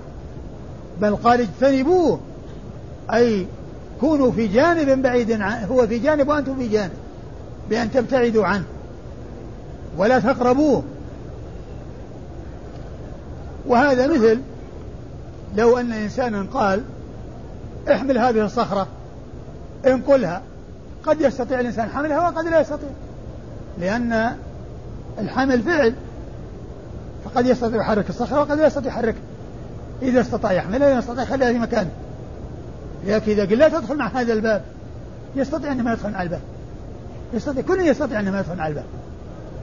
[1.02, 2.20] بل قال اجتنبوه.
[3.14, 3.48] أي
[4.00, 6.92] كونوا في جانب بعيد عنه هو في جانب وأنتم في جانب
[7.70, 8.64] بأن تبتعدوا عنه.
[9.98, 10.84] ولا تقربوه.
[13.68, 14.40] وهذا مثل
[15.56, 16.84] لو أن إنسانا قال
[17.92, 18.88] احمل هذه الصخرة
[19.88, 20.42] انقلها.
[21.06, 22.90] قد يستطيع الإنسان حملها وقد لا يستطيع.
[23.80, 24.36] لأن
[25.20, 25.96] الحمل فعل.
[27.26, 29.22] فقد يستطيع يحرك الصخرة وقد لا يستطيع يحركها
[30.02, 31.90] إذا استطاع يحملها إذا استطاع يخليها في مكانه
[33.06, 34.62] لكن إذا قل لا تدخل مع هذا الباب.
[35.36, 36.42] يستطيع أن ما يدخل مع الباب.
[37.34, 38.86] يستطيع كل يستطيع أن ما يدخل مع الباب.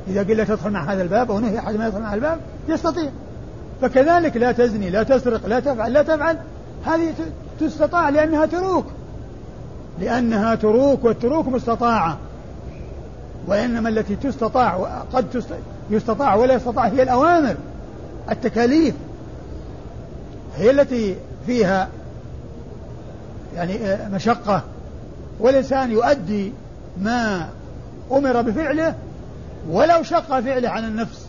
[0.09, 2.39] إذا قل لا تدخل مع هذا الباب أو نهي أحد ما يدخل مع الباب
[2.69, 3.11] يستطيع.
[3.83, 6.39] فكذلك لا تزني لا تسرق لا تفعل لا تفعل.
[6.87, 7.15] هذه
[7.61, 8.87] تستطاع لأنها تروك.
[10.01, 12.19] لأنها تروك والتروك مستطاعة.
[13.47, 15.45] وإنما التي تستطاع وقد
[15.91, 17.55] يستطاع ولا يستطاع هي الأوامر
[18.31, 18.95] التكاليف.
[20.57, 21.89] هي التي فيها
[23.57, 24.63] يعني آه، مشقة.
[25.41, 26.53] والإنسان يؤدي
[27.03, 27.49] ما
[28.13, 28.95] أمر بفعله
[29.69, 31.27] ولو شق فعله على النفس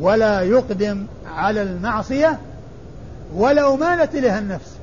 [0.00, 2.38] ولا يقدم على المعصية
[3.34, 4.76] ولو مالت إليها النفس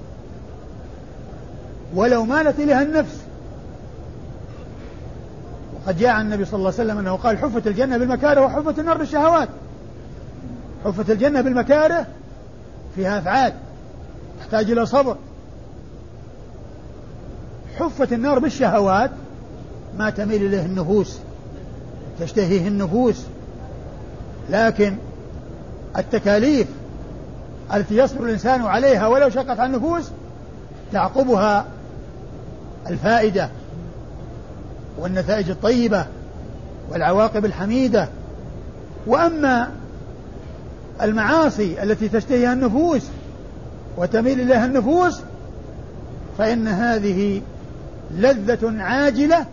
[1.96, 3.18] ولو مالت إليها النفس
[5.76, 8.98] وقد جاء عن النبي صلى الله عليه وسلم أنه قال حفت الجنة بالمكاره وحفت النار
[8.98, 9.50] بالشهوات.
[10.86, 12.06] حفت الجنة بالمكاره
[12.96, 13.54] فيها أفعال
[14.40, 15.18] تحتاج إلى صبر.
[17.80, 19.12] حفت النار بالشهوات
[19.98, 21.20] ما تميل إليه النفوس
[22.20, 23.26] تشتهيه النفوس.
[24.50, 24.96] لكن
[25.98, 26.68] التكاليف
[27.74, 30.12] التي يصبر الإنسان عليها ولو شقت على النفوس
[30.92, 31.66] تعقبها
[32.88, 33.50] الفائدة
[35.00, 36.06] والنتائج الطيبة
[36.90, 38.10] والعواقب الحميدة.
[39.08, 39.72] وأما
[41.02, 43.04] المعاصي التي تشتهيها النفوس
[43.98, 45.22] وتميل إليها النفوس
[46.38, 47.42] فإن هذه
[48.12, 49.46] لذة عاجلة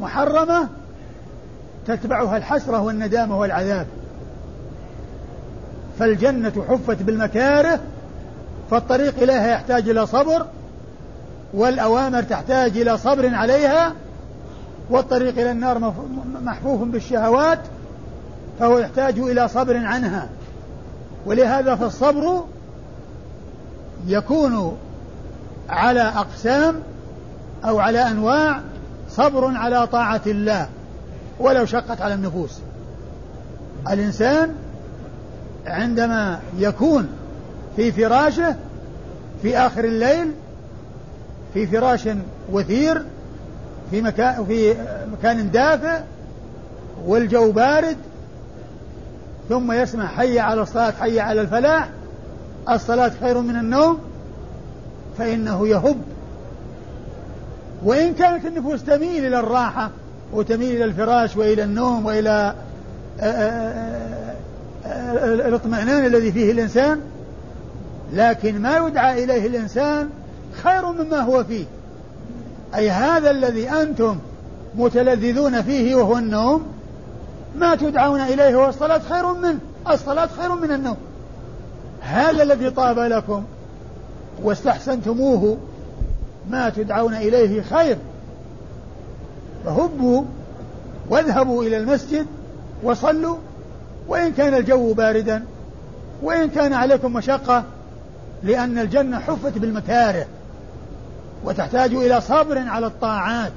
[0.00, 0.68] محرمة
[1.86, 3.86] تتبعها الحسرة والندامة والعذاب.
[5.98, 7.80] فالجنة حفت بالمكاره
[8.70, 10.46] فالطريق إليها يحتاج إلى صبر
[11.54, 13.92] والأوامر تحتاج إلى صبر عليها
[14.90, 15.94] والطريق إلى النار
[16.42, 17.58] محفوف بالشهوات
[18.60, 20.28] فهو يحتاج إلى صبر عنها.
[21.26, 22.44] ولهذا فالصبر
[24.06, 24.76] يكون
[25.68, 26.74] على أقسام
[27.64, 28.60] أو على أنواع
[29.10, 30.68] صبر على طاعة الله
[31.38, 32.58] ولو شقت على النفوس.
[33.90, 34.54] الإنسان
[35.66, 37.08] عندما يكون
[37.76, 38.56] في فراشه
[39.42, 40.32] في آخر الليل
[41.54, 42.08] في فراش
[42.52, 43.02] وثير
[43.90, 44.74] في مكان في
[45.12, 46.00] مكان دافئ
[47.06, 47.96] والجو بارد
[49.48, 51.88] ثم يسمع حي على الصلاة حي على الفلاح
[52.70, 53.98] الصلاة خير من النوم
[55.18, 55.96] فإنه يهب
[57.84, 59.90] وإن كانت النفوس تميل إلى الراحة
[60.32, 62.54] وتميل إلى الفراش وإلى النوم وإلى
[63.20, 64.34] آه، آه،
[64.86, 67.00] آه، الاطمئنان الذي فيه الإنسان
[68.12, 70.08] لكن ما يدعى إليه الإنسان
[70.62, 71.64] خير مما هو فيه.
[72.74, 74.18] أي هذا الذي أنتم
[74.74, 76.66] متلذذون فيه وهو النوم
[77.56, 79.58] ما تدعون إليه هو الصلاة خير منه.
[79.90, 80.96] الصلاة خير من النوم.
[82.00, 83.44] هذا الذي طاب لكم
[84.42, 85.58] واستحسنتموه
[86.50, 87.96] ما تدعون إليه خير.
[89.64, 90.24] فهبوا
[91.10, 92.26] واذهبوا إلى المسجد
[92.82, 93.36] وصلوا
[94.08, 95.44] وإن كان الجو باردا
[96.22, 97.64] وإن كان عليكم مشقة
[98.42, 100.26] لأن الجنة حفت بالمكاره
[101.44, 103.52] وتحتاج إلى صبر على الطاعات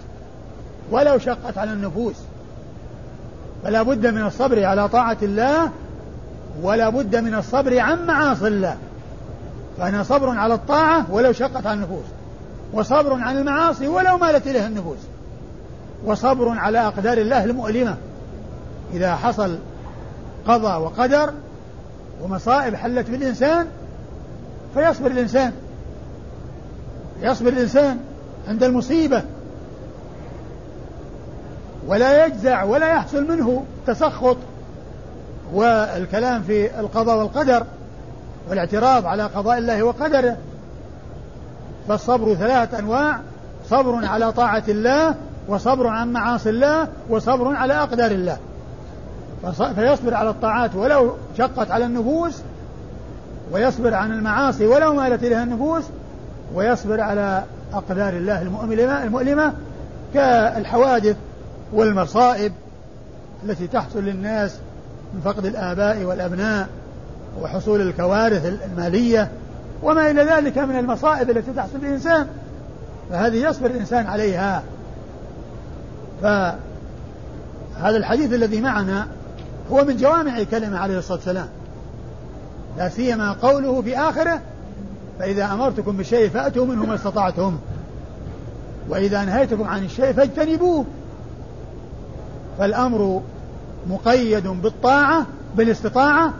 [0.91, 2.15] ولو شقت على النفوس.
[3.63, 5.69] فلا بد من الصبر على طاعة الله
[6.61, 8.77] ولا بد من الصبر عن معاصي الله.
[9.77, 12.05] فأنا صبر على الطاعة ولو شقت على النفوس.
[12.73, 14.97] وصبر عن المعاصي ولو مالت إليها النفوس.
[16.05, 17.97] وصبر على أقدار الله المؤلمة.
[18.93, 19.57] إذا حصل
[20.47, 21.33] قضاء وقدر
[22.21, 23.67] ومصائب حلت بالإنسان
[24.73, 25.53] فيصبر الإنسان.
[27.21, 27.97] يصبر الإنسان
[28.47, 29.23] عند المصيبة.
[31.87, 34.37] ولا يجزع ولا يحصل منه تسخط.
[35.53, 37.63] والكلام في القضاء والقدر
[38.49, 40.37] والاعتراض على قضاء الله وقدره
[41.87, 43.19] فالصبر ثلاث أنواع
[43.69, 45.15] صبر على طاعة الله
[45.47, 48.37] وصبر عن معاصي الله وصبر على أقدار الله.
[49.75, 52.41] فيصبر على الطاعات ولو شقت على النفوس
[53.51, 55.83] ويصبر عن المعاصي ولو مالت إليها النفوس
[56.55, 59.53] ويصبر على أقدار الله المؤلمه المؤلمة
[60.13, 61.15] كالحوادث
[61.73, 62.53] والمصائب
[63.43, 64.57] التي تحصل للناس
[65.13, 66.67] من فقد الآباء والأبناء
[67.41, 69.31] وحصول الكوارث المالية.
[69.83, 72.27] وما إلى ذلك من المصائب التي تحصل للإنسان
[73.09, 74.63] فهذه يصبر الإنسان عليها.
[76.21, 76.57] فهذا
[77.97, 79.07] الحديث الذي معنا
[79.71, 81.47] هو من جوامع كلمة عليه الصلاة والسلام.
[82.77, 84.39] لا سيما قوله في آخره
[85.19, 87.57] فإذا أمرتكم بشيء فأتوا منه ما استطعتم.
[88.89, 90.85] وإذا نهيتكم عن الشيء فاجتنبوه.
[92.57, 93.21] فالأمر
[93.89, 96.33] مقيد بالطاعة بالاستطاعة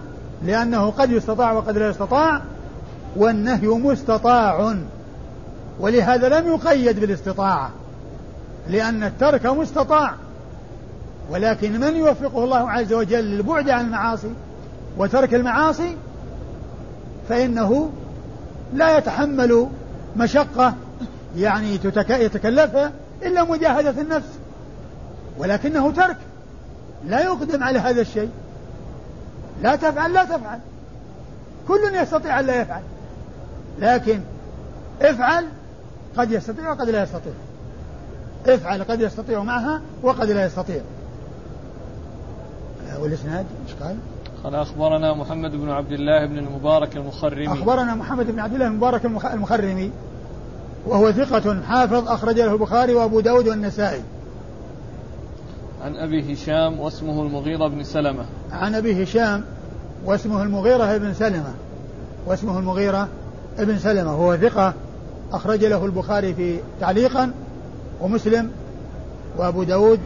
[0.45, 2.41] لأنه قد يستطاع وقد لا يستطاع.
[3.15, 4.75] والنهي مستطاع.
[5.79, 7.71] ولهذا لم يقيد بالاستطاعة
[8.69, 10.13] لأن الترك مستطاع.
[11.29, 14.31] ولكن من يوفقه الله عز وجل للبعد عن المعاصي
[14.97, 15.97] وترك المعاصي
[17.29, 17.89] فإنه
[18.73, 19.67] لا يتحمل
[20.17, 20.73] مشقة
[21.37, 22.91] يعني يتكلفها
[23.23, 24.29] إلا مجاهدة النفس.
[25.37, 26.17] ولكنه ترك.
[27.07, 28.29] لا يقدم على هذا الشيء.
[29.61, 30.59] لا تفعل لا تفعل.
[31.67, 32.81] كل يستطيع أن لا يفعل.
[33.81, 34.19] لكن
[35.01, 35.45] افعل
[36.17, 37.33] قد يستطيع وقد لا يستطيع.
[38.47, 40.81] افعل قد يستطيع معها وقد لا يستطيع.
[42.99, 43.95] والإسناد إيش قال؟
[44.43, 47.47] قال أخبرنا محمد بن عبد الله بن المبارك المخرمي.
[47.47, 49.91] أخبرنا محمد بن عبد الله المبارك المخرمي.
[50.87, 54.01] وهو ثقة حافظ أخرج له البخاري وأبو داود والنسائي.
[55.83, 58.25] عن أبي هشام واسمه المغيرة بن سلمة.
[58.51, 59.43] عن أبي هشام
[60.05, 61.53] واسمه المغيرة بن سلمة.
[62.25, 63.07] واسمه المغيرة
[63.59, 64.73] بن سلمة هو ثقة
[65.33, 67.31] أخرج له البخاري في تعليقا
[68.01, 68.51] ومسلم
[69.37, 69.99] وأبو داود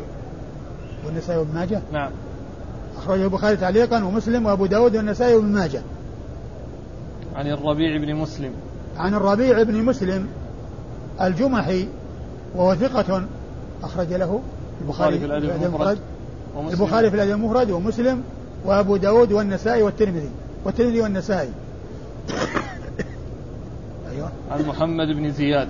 [1.06, 1.82] والنسائي وابن ماجه.
[1.94, 2.12] نعم.
[2.98, 5.82] أخرجه البخاري تعليقا ومسلم وأبو داود والنسائي وابن ماجه.
[7.36, 8.52] عن الربيع بن مسلم.
[8.98, 10.28] عن الربيع بن مسلم
[11.22, 11.88] الجمحي
[12.56, 13.24] وهو ثقة
[13.84, 14.42] أخرج له
[14.82, 15.98] البخاري في الأدب المفرد
[16.72, 18.24] البخاري في الأدب المفرد ومسلم
[18.66, 20.30] وأبو داود والنسائي والترمذي
[20.66, 21.50] والترمذي والنسائي.
[24.52, 25.68] عن محمد بن زياد.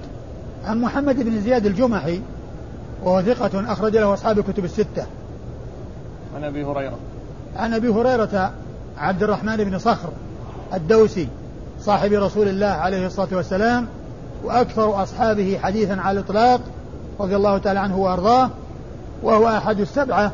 [0.66, 2.22] عن محمد بن زياد الجمحي
[3.04, 5.06] وهو ثقة أخرج له أصحاب الكتب الستة.
[6.36, 6.98] عن أبي هريرة.
[7.56, 8.52] عن أبي هريرة
[8.98, 10.10] عبد الرحمن بن صخر
[10.74, 11.28] الدوسي
[11.80, 13.88] صاحب رسول الله عليه الصلاة والسلام
[14.44, 16.62] وأكثر أصحابه حديثا على الإطلاق
[17.20, 18.50] رضي الله تعالى عنه وأرضاه
[19.24, 20.32] وهو أحد السبعة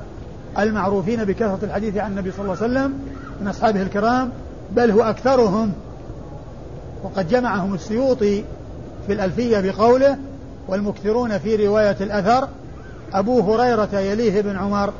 [0.59, 2.93] المعروفين بكثرة الحديث عن النبي صلى الله عليه وسلم
[3.41, 4.29] من أصحابه الكرام
[4.71, 5.71] بل هو أكثرهم
[7.03, 8.43] وقد جمعهم السيوطي
[9.07, 10.17] في الألفية بقوله
[10.67, 12.47] والمكثرون في رواية الأثر
[13.13, 14.93] أبو هريرة يليه ابن عمر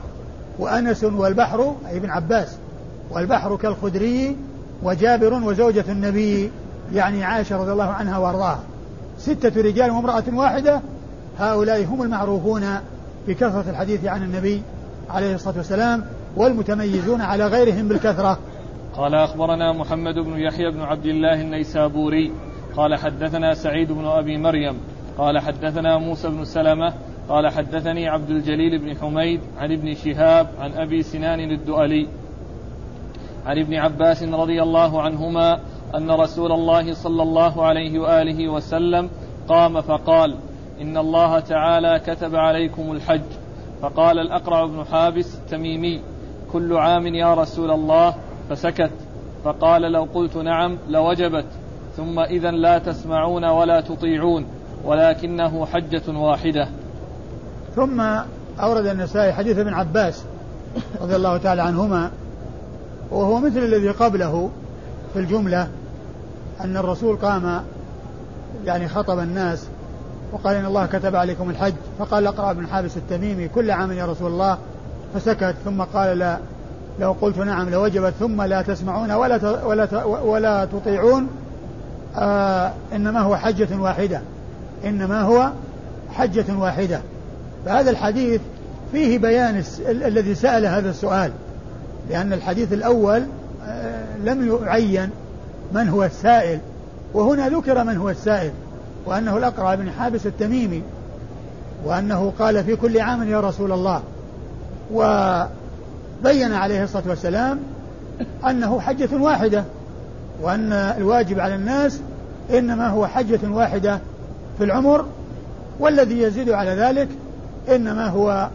[0.59, 2.47] وأنس والبحر أي ابن عباس
[3.11, 4.37] والبحر كالخدري
[4.83, 6.51] وجابر وزوجة النبي
[6.93, 8.59] يعني عائشة رضي الله عنها وأرضاها.
[9.19, 10.81] ستة رجال وامرأة واحدة
[11.39, 12.63] هؤلاء هم المعروفون
[13.27, 14.61] بكثرة الحديث عن النبي
[15.09, 18.39] عليه الصلاة والسلام والمتميزون على غيرهم بالكثرة.
[18.97, 22.31] قال أخبرنا محمد بن يحيى بن عبد الله النيسابوري
[22.75, 24.77] قال حدثنا سعيد بن أبي مريم
[25.17, 26.93] قال حدثنا موسى بن سلمة
[27.29, 32.07] قال حدثني عبد الجليل بن حميد عن ابن شهاب عن أبي سنان الدؤلي
[33.45, 35.59] عن ابن عباس رضي الله عنهما
[35.95, 39.09] أن رسول الله صلى الله عليه وآله وسلم
[39.47, 40.35] قام فقال
[40.81, 43.21] إن الله تعالى كتب عليكم الحج
[43.81, 46.01] فقال الأقرع بن حابس التميمي
[46.51, 48.15] كل عام يا رسول الله
[48.49, 48.91] فسكت.
[49.43, 51.45] فقال لو قلت نعم لوجبت.
[51.97, 54.45] ثم إذا لا تسمعون ولا تطيعون
[54.85, 56.67] ولكنه حجة واحدة.
[57.75, 58.01] ثم
[58.59, 60.23] أورد النسائي حديث ابن عباس
[61.01, 62.11] رضي الله تعالى عنهما
[63.11, 64.49] وهو مثل الذي قبله
[65.13, 65.67] في الجملة
[66.61, 67.61] أن الرسول قام
[68.65, 69.67] يعني خطب الناس
[70.33, 74.31] وقال إن الله كتب عليكم الحج فقال اقرأ بن حابس التميمي كل عام يا رسول
[74.31, 74.57] الله
[75.13, 75.55] فسكت.
[75.65, 76.37] ثم قال لا
[77.01, 81.27] لو قلت نعم لوجبت ثم لا تسمعون ولا ولا ولا تطيعون
[82.15, 84.21] آه إنما هو حجة واحدة.
[84.85, 85.51] إنما هو
[86.13, 86.99] حجة واحدة.
[87.65, 88.41] فهذا الحديث
[88.91, 91.31] فيه بيان الذي سأل هذا السؤال.
[92.09, 93.23] لأن الحديث الأول
[93.67, 95.09] آه لم يعين
[95.73, 96.59] من هو السائل.
[97.13, 98.51] وهنا ذكر من هو السائل
[99.05, 100.83] وأنه الأقرع بن حابس التميمي
[101.85, 104.01] وأنه قال في كل عام يا رسول الله.
[106.21, 107.59] وبين عليه الصلاة والسلام
[108.49, 109.63] أنه حجة واحدة
[110.41, 112.01] وأن الواجب على الناس
[112.49, 113.99] إنما هو حجة واحدة
[114.57, 115.05] في العمر
[115.79, 117.07] والذي يزيد على ذلك
[117.69, 118.49] إنما هو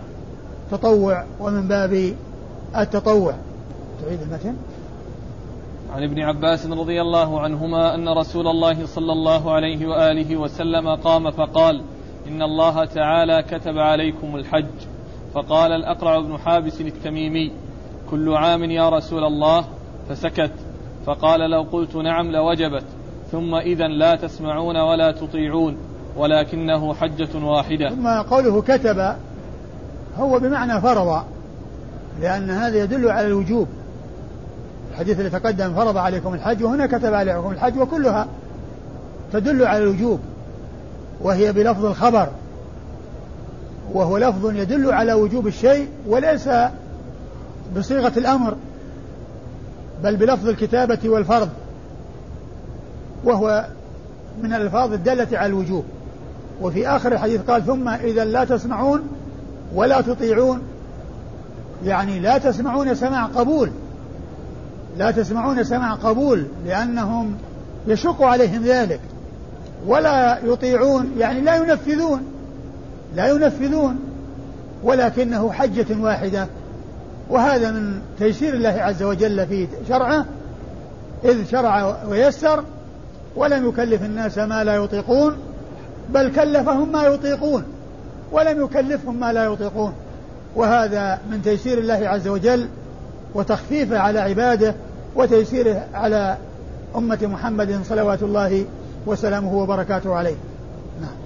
[0.70, 2.14] تطوع ومن باب
[2.76, 3.34] التطوع.
[4.02, 4.54] تعيد المتن.
[5.94, 11.30] عن ابن عباس رضي الله عنهما أن رسول الله صلى الله عليه وآله وسلم قام
[11.30, 11.82] فقال
[12.28, 14.95] إن الله تعالى كتب عليكم الحج.
[15.36, 17.52] فقال الأقرع بن حابس التميمي
[18.10, 19.64] كل عام يا رسول الله.
[20.08, 20.50] فسكت.
[21.06, 22.84] فقال لو قلت نعم لوجبت.
[23.32, 25.76] ثم إذا لا تسمعون ولا تطيعون
[26.16, 27.90] ولكنه حجة واحدة.
[27.90, 29.16] ثم قوله كتب
[30.18, 31.22] هو بمعنى فرض
[32.20, 33.68] لأن هذا يدل على الوجوب.
[34.92, 38.26] الحديث اللي تقدم فرض عليكم الحج وهنا كتب عليكم الحج وكلها.
[39.32, 40.20] تدل على الوجوب
[41.20, 42.28] وهي بلفظ الخبر.
[43.92, 46.48] وهو لفظ يدل على وجوب الشيء وليس
[47.76, 48.56] بصيغة الأمر
[50.02, 51.48] بل بلفظ الكتابة والفرض
[53.24, 53.66] وهو
[54.42, 55.84] من الألفاظ الدالة على الوجوب.
[56.62, 59.02] وفي آخر الحديث قال ثم إذا لا تسمعون
[59.74, 60.62] ولا تطيعون.
[61.84, 63.70] يعني لا تسمعون سماع قبول
[64.98, 67.34] لا تسمعون سماع قبول لأنهم
[67.86, 69.00] يشق عليهم ذلك
[69.86, 72.35] ولا يطيعون يعني لا ينفذون.
[73.14, 73.98] لا ينفذون
[74.82, 76.46] ولكنه حجة واحدة
[77.30, 80.26] وهذا من تيسير الله عز وجل في شرعه
[81.24, 82.64] إذ شرع ويسر
[83.36, 85.36] ولم يكلف الناس ما لا يطيقون
[86.10, 87.64] بل كلفهم ما يطيقون
[88.32, 89.92] ولم يكلفهم ما لا يطيقون.
[90.56, 92.68] وهذا من تيسير الله عز وجل
[93.34, 94.74] وتخفيفه على عباده
[95.16, 96.36] وتيسيره على
[96.96, 98.64] أمة محمد صلوات الله
[99.06, 100.36] وسلامه وبركاته عليه.
[101.00, 101.16] نعم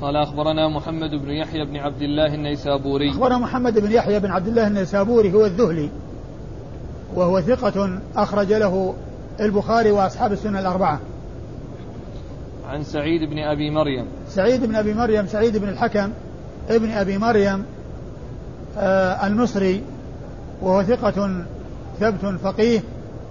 [0.00, 3.10] قال أخبرنا محمد بن يحيى بن عبد الله النيسابوري.
[3.10, 5.88] أخبرنا محمد بن يحيى بن عبد الله النيسابوري هو الذهلي
[7.14, 8.94] وهو ثقة أخرج له
[9.40, 11.00] البخاري وأصحاب السنة الأربعة.
[12.68, 14.06] عن سعيد بن أبي مريم.
[14.28, 16.10] سعيد بن أبي مريم سعيد بن الحكم
[16.68, 17.64] ابن أبي مريم
[18.78, 19.82] آه المصري
[20.62, 21.44] وهو ثقة
[22.00, 22.80] ثبت فقيه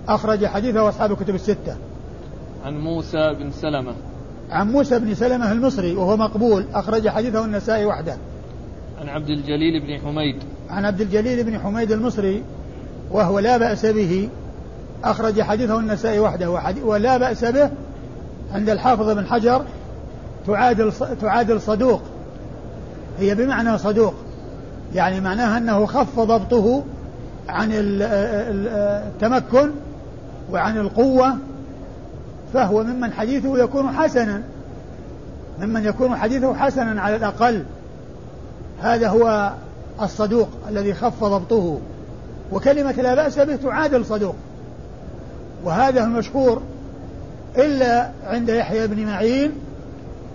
[0.08, 1.78] أخرج حديثه أصحاب الكتب الستة.
[2.66, 3.94] عن موسى بن سلمة.
[4.52, 8.18] عن موسى بن سلمة المصري وهو مقبول أخرج حديثه النسائي وحده.
[9.02, 10.36] عن عبد الجليل بن حميد.
[10.70, 12.44] عن عبد الجليل بن حميد المصري
[13.12, 14.30] وهو لا بأس به
[15.04, 16.50] أخرج حديثه النسائي وحده.
[16.84, 17.70] ولا بأس به
[18.54, 19.66] عند الحافظ بن حجر
[20.48, 20.92] تعادل
[21.22, 22.02] تعادل صدوق.
[23.20, 24.14] هي بمعنى صدوق
[24.96, 26.84] يعني معناها أنه خف ضبطه
[27.50, 29.72] عن التمكن
[30.52, 31.38] وعن القوة
[32.54, 34.42] فهو ممن حديثه يكون حسنا.
[35.62, 37.64] ممن يكون حديثه حسنا على الأقل.
[38.82, 39.54] هذا هو
[40.02, 41.80] الصدوق الذي خف ضبطه.
[42.52, 44.36] وكلمة لا بأس به تعادل صدوق
[45.64, 46.62] وهذا المشهور
[47.58, 49.52] إلا عند يحيى بن معين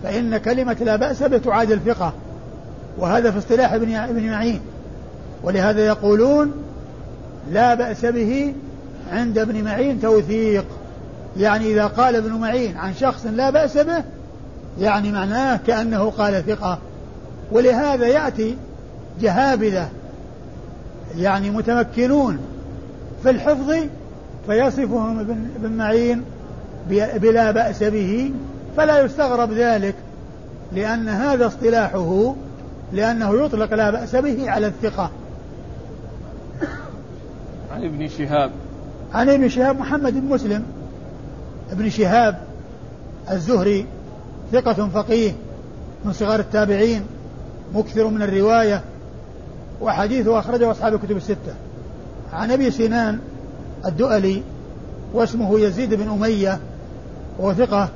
[0.02, 2.12] فإن كلمة لا بأس به تعادل ثقة.
[2.98, 4.60] وهذا في اصطلاح ابن معين.
[5.42, 6.52] ولهذا يقولون
[7.52, 8.54] لا بأس به
[9.12, 10.64] عند ابن معين توثيق.
[11.36, 14.04] يعني إذا قال ابن معين عن شخص لا بأس به
[14.80, 16.78] يعني معناه كأنه قال ثقة.
[17.52, 18.56] ولهذا يأتي
[19.20, 19.88] جهابذة
[21.18, 22.38] يعني متمكنون
[23.22, 23.74] في الحفظ
[24.46, 25.18] فيصفهم
[25.56, 26.24] ابن معين
[26.90, 28.32] بلا بأس به
[28.76, 29.94] فلا يستغرب ذلك
[30.72, 32.34] لأن هذا اصطلاحه
[32.92, 35.10] لأنه يطلق لا بأس به على الثقة.
[37.74, 38.50] عن ابن شهاب.
[39.14, 40.64] عن ابن شهاب محمد بن مسلم.
[41.74, 42.38] ابن شهاب
[43.30, 43.86] الزهري
[44.52, 45.32] ثقة فقيه
[46.04, 47.02] من صغار التابعين
[47.74, 48.82] مكثر من الرواية
[49.80, 51.54] وحديثه أخرجه أصحاب الكتب الستة.
[52.32, 53.18] عن أبي سنان
[53.86, 54.42] الدؤلي
[55.14, 56.58] واسمه يزيد بن أمية
[57.38, 57.88] وهو ثقة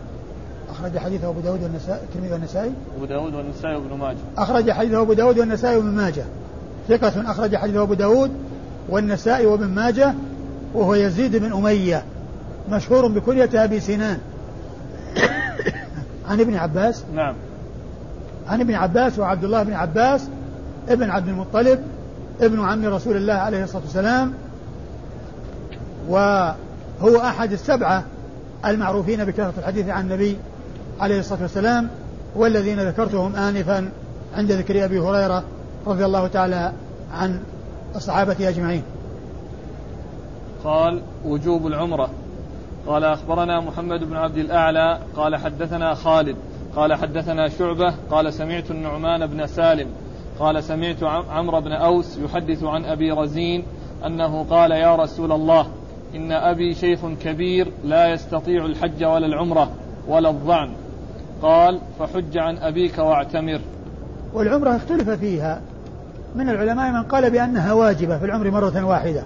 [0.71, 2.73] أخرج حديثه أبو داود والنسائي الترمذي والنسائي.
[2.97, 4.17] أبو داود والنسائي وابن ماجه.
[4.39, 6.25] أخرج حديثه أبو داود والنسائي وابن ماجه.
[6.89, 8.31] ثقة أخرج حديثه أبو داود
[8.89, 10.15] والنسائي وابن ماجه
[10.75, 12.05] وهو يزيد بن أمية.
[12.71, 14.19] مشهور بكنية أبي سنان.
[16.29, 17.05] عن ابن عباس.
[17.15, 17.35] نعم.
[18.49, 20.29] عن ابن عباس وعبد الله بن عباس
[20.89, 21.81] ابن عبد المطلب
[22.41, 24.35] ابن عم رسول الله عليه الصلاة والسلام.
[26.09, 28.05] وهو أحد السبعة
[28.65, 30.37] المعروفين بكثرة الحديث عن النبي
[31.01, 31.89] عليه الصلاة والسلام
[32.37, 33.91] والذين ذكرتهم آنفا
[34.37, 35.45] عند ذكر أبي هريرة
[35.87, 36.73] رضي الله تعالى
[37.13, 37.41] عن
[37.97, 38.83] الصحابة أجمعين.
[40.65, 42.11] قال وجوب العمرة.
[42.89, 46.37] قال أخبرنا محمد بن عبد الأعلى قال حدثنا خالد
[46.77, 49.89] قال حدثنا شعبة قال سمعت النعمان بن سالم
[50.39, 53.65] قال سمعت عمرو بن أوس يحدث عن أبي رزين
[54.07, 55.67] أنه قال يا رسول الله
[56.15, 59.71] إن أبي شيخ كبير لا يستطيع الحج ولا العمرة
[60.09, 60.71] ولا الظعن
[61.43, 63.61] قال فحج عن أبيك واعتمر.
[64.35, 65.61] والعمرة اختلف فيها.
[66.35, 69.23] من العلماء من قال بأنها واجبة في العمر مرة واحدة.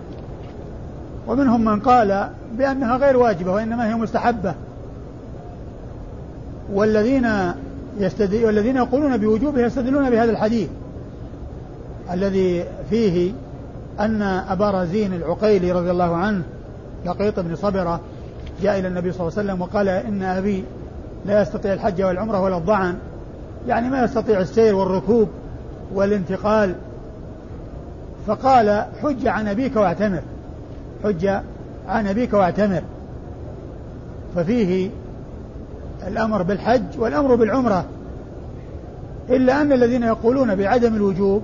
[1.26, 4.54] ومنهم من قال بأنها غير واجبة وإنما هي مستحبة.
[6.72, 7.28] والذين
[7.98, 10.68] يستدل والذين يقولون بوجوبها يستدلون بهذا الحديث.
[12.12, 13.32] الذي فيه
[14.00, 16.42] أن أبا رزين العقيلي رضي الله عنه
[17.06, 18.00] لقيط بن صبرة
[18.62, 20.64] جاء إلى النبي صلى الله عليه وسلم وقال إن أبي
[21.26, 22.94] لا يستطيع الحج والعمرة ولا الضعن.
[23.68, 25.28] يعني ما يستطيع السير والركوب
[25.94, 26.74] والانتقال.
[28.26, 30.22] فقال حج عن أبيك واعتمر.
[31.04, 31.26] حج
[31.88, 32.82] عن أبيك واعتمر.
[34.34, 34.90] ففيه
[36.06, 37.84] الأمر بالحج والأمر بالعمرة.
[39.30, 41.42] إلا أن الذين يقولون بعدم الوجوب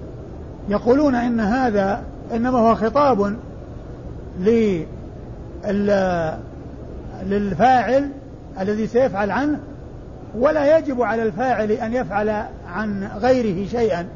[0.69, 2.03] يقولون إن هذا
[2.33, 3.37] إنما هو خطاب
[7.27, 8.11] للفاعل
[8.61, 9.59] الذي سيفعل عنه
[10.39, 12.29] ولا يجب على الفاعل أن يفعل
[12.69, 14.07] عن غيره شيئا.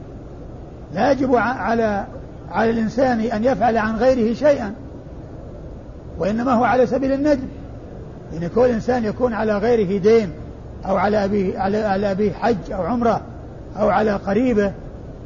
[0.95, 2.05] لا يجب على
[2.51, 4.75] على الإنسان أن يفعل عن غيره شيئا.
[6.23, 7.49] وإنما هو على سبيل الندب
[8.33, 10.33] يعني كل إنسان يكون على غيره دين
[10.87, 13.21] أو على أبيه على, على أبيه حج أو عمرة
[13.79, 14.73] أو على قريبه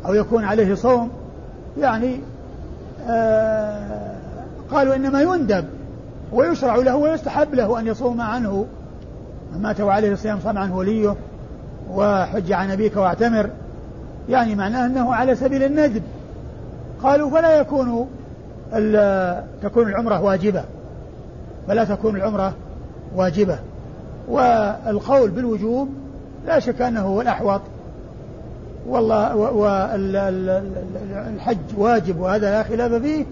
[0.07, 1.11] أو يكون عليه صوم.
[1.79, 2.21] يعني
[3.09, 4.17] آه
[4.71, 5.65] قالوا إنما يندب
[6.33, 8.67] ويشرع له ويستحب له أن يصوم عنه.
[9.59, 11.17] مات وعليه الصيام صام عنه وليه
[11.91, 13.51] وحج عن أبيك واعتمر.
[14.29, 16.03] يعني معناه أنه على سبيل الندب
[17.03, 18.09] قالوا فلا يكون
[19.63, 20.65] تكون العمرة واجبة.
[21.69, 22.55] فلا تكون العمرة
[23.17, 23.59] واجبة.
[24.29, 25.89] والقول بالوجوب
[26.47, 27.61] لا شك أنه هو الأحوط.
[28.89, 29.37] والله
[30.97, 33.25] والحج واجب وهذا لا خلاف فيه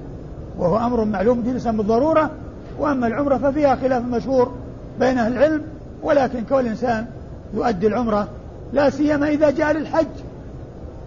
[0.59, 2.31] وهو أمر معلوم جنسا بالضرورة.
[2.79, 4.53] وأما العمرة ففيها خلاف مشهور
[5.01, 5.63] بين أهل العلم
[6.03, 7.07] ولكن كل إنسان
[7.55, 8.29] يؤدي العمرة
[8.73, 10.07] لا سيما إذا جاء للحج.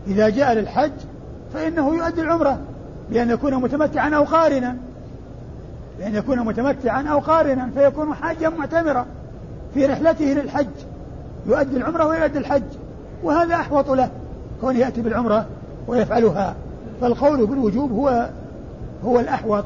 [0.07, 0.91] إذا جاء للحج
[1.53, 2.57] فإنه يؤدي العمرة
[3.09, 4.75] بأن يكون متمتعا أو قارنا.
[5.99, 9.05] بأن يكون متمتعا أو قارنا فيكون حاجا معتمرا
[9.73, 10.67] في رحلته للحج.
[11.47, 12.63] يؤدي العمرة ويؤدي الحج
[13.23, 14.09] وهذا أحوط له.
[14.61, 15.45] كون يأتي بالعمرة
[15.87, 16.55] ويفعلها.
[17.01, 18.29] فالقول بالوجوب هو
[19.05, 19.63] هو الأحوط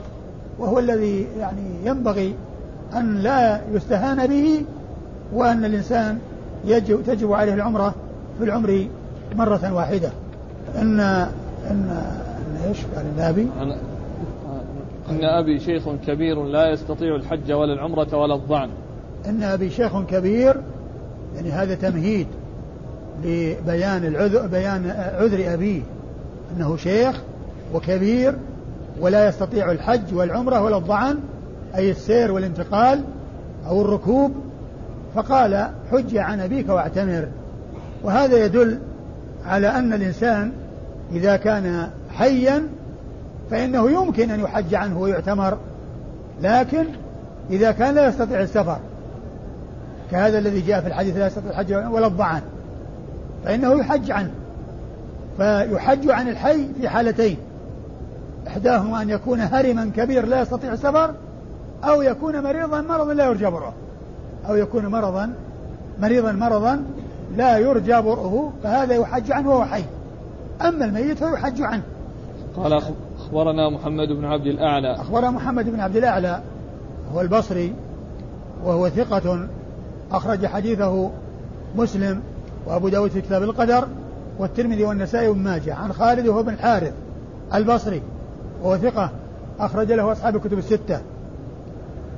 [0.59, 2.35] وهو الذي يعني ينبغي
[2.95, 4.65] أن لا يستهان به
[5.33, 6.19] وأن الإنسان
[6.65, 7.93] يجب تجب عليه العمرة
[8.37, 8.87] في العمر
[9.35, 10.11] مرة واحدة.
[10.75, 11.29] إن إن
[11.69, 13.47] إن إيش؟ قال النبي
[15.09, 18.69] إن أبي شيخ كبير لا يستطيع الحج ولا العمرة ولا الظعن
[19.25, 20.61] إن أبي شيخ كبير
[21.35, 22.27] يعني هذا تمهيد
[23.23, 24.89] لبيان العذر بيان
[25.19, 25.81] عذر أبيه
[26.57, 27.21] أنه شيخ
[27.73, 28.35] وكبير
[28.99, 31.19] ولا يستطيع الحج والعمرة ولا الظعن
[31.75, 33.03] أي السير والانتقال
[33.67, 34.31] أو الركوب.
[35.15, 37.27] فقال حج عن أبيك واعتمر.
[38.03, 38.79] وهذا يدل
[39.45, 40.51] على أن الإنسان
[41.11, 42.67] إذا كان حيا
[43.51, 45.57] فإنه يمكن أن يحج عنه ويعتمر
[46.41, 46.85] لكن
[47.49, 48.77] إذا كان لا يستطيع السفر
[50.11, 52.41] كهذا الذي جاء في الحديث لا يستطيع الحج ولا الضعان
[53.45, 54.31] فإنه يحج عنه
[55.37, 57.37] فيحج عن الحي في حالتين
[58.47, 61.13] إحداهما أن يكون هرما كبير لا يستطيع السفر
[61.83, 63.73] أو يكون مريضا مرضا لا يرجى برؤه
[64.49, 65.33] أو يكون مرضا
[66.01, 66.83] مريضا مرضا
[67.37, 69.83] لا يرجى برؤه فهذا يحج عنه وهو حي
[70.61, 71.83] أما الميت فيحج عنه.
[72.55, 72.81] قال
[73.31, 74.95] أخبرنا محمد بن عبد الأعلى.
[74.95, 76.41] أخبرنا محمد بن عبد الأعلى
[77.13, 77.73] هو البصري
[78.63, 79.47] وهو ثقة
[80.11, 81.11] أخرج حديثه
[81.75, 82.21] مسلم
[82.65, 83.87] وأبو داود في كتاب القدر
[84.39, 85.75] والترمذي والنسائي وابن ماجه.
[85.75, 86.93] عن خالد وهو بن الحارث
[87.53, 88.01] البصري
[88.63, 89.09] وهو ثقة
[89.59, 91.01] أخرج له أصحاب الكتب الستة.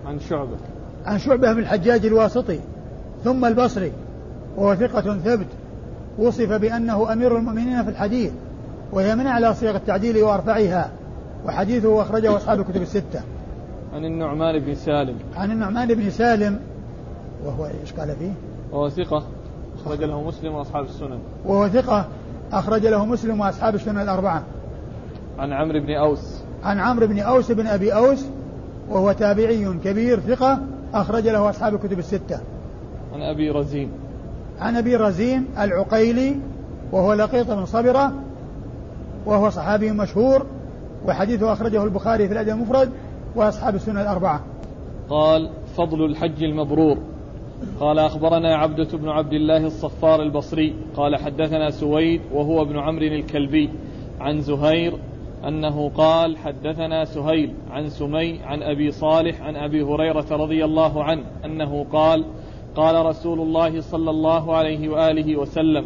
[0.08, 0.58] عن شعبة.
[1.06, 2.60] عن شعبة بن الحجاج الواسطي
[3.24, 3.92] ثم البصري
[4.58, 5.48] وهو ثقة ثبت.
[6.20, 8.32] وصف بأنه أمير المؤمنين في الحديث
[8.92, 10.92] وهي من أعلى صيغ التعديل وأرفعها.
[11.46, 13.22] وحديثه أخرجه أصحاب الكتب الستة.
[13.94, 15.18] عن النعمان بن سالم.
[15.36, 16.60] عن النعمان بن سالم
[17.46, 18.32] وهو إيش قال فيه؟
[18.72, 19.24] وهو ثقة.
[19.86, 20.04] أخرج.
[20.04, 21.20] له مسلم وأصحاب السنن.
[21.46, 22.08] وهو ثقة.
[22.54, 24.44] أخرج له مسلم وأصحاب السنن الأربعة.
[25.40, 26.42] عن عمرو بن أوس.
[26.64, 28.26] عن عمرو بن أوس بن أبي أوس
[28.90, 30.60] وهو تابعي كبير ثقة.
[30.94, 32.40] أخرج له أصحاب الكتب الستة.
[33.14, 33.92] عن أبي رزين.
[34.60, 36.36] عن أبي رزين العقيلي
[36.92, 38.14] وهو لقيط بن صبرة
[39.26, 40.46] وهو صحابي مشهور.
[41.08, 42.92] وحديثه أخرجه البخاري في الأدب المفرد
[43.36, 44.44] وأصحاب السنة الأربعة.
[45.10, 46.98] قال فضل الحج المبرور.
[47.80, 50.76] قال أخبرنا عبدة بن عبد الله الصفار البصري.
[50.96, 53.70] قال حدثنا سويد وهو ابن عمرو الكلبي
[54.20, 54.94] عن زهير
[55.48, 61.24] أنه قال حدثنا سهيل عن سمي عن أبي صالح عن أبي هريرة رضي الله عنه
[61.46, 62.26] أنه قال
[62.76, 65.86] قال رسول الله صلى الله عليه وآله وسلم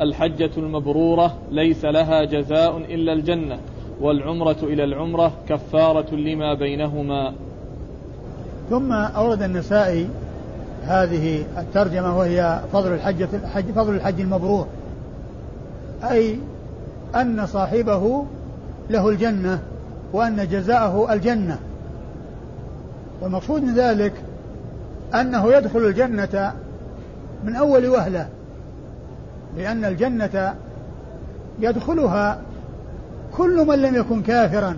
[0.00, 3.58] الحجة المبرورة ليس لها جزاء إلا الجنة.
[4.00, 7.32] والعمرة إلى العمرة كفارة لما بينهما.
[8.70, 10.08] ثم أورد النسائي
[10.84, 14.66] هذه الترجمة وهي فضل الحجة الحج فضل الحج المبرور.
[16.10, 16.38] أي
[17.14, 18.24] أن صاحبه
[18.90, 19.62] له الجنة
[20.12, 21.58] وأن جزاءه الجنة.
[23.22, 24.12] والمقصود من ذلك
[25.14, 26.52] أنه يدخل الجنة
[27.44, 28.28] من أول وهلة
[29.56, 30.54] لأن الجنة
[31.60, 32.38] يدخلها
[33.36, 34.76] كل من لم يكن كافرا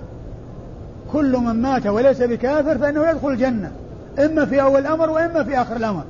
[1.12, 3.72] كل من مات وليس بكافر فإنه يدخل الجنة
[4.18, 6.02] إما في أول الأمر وإما في آخر الأمر.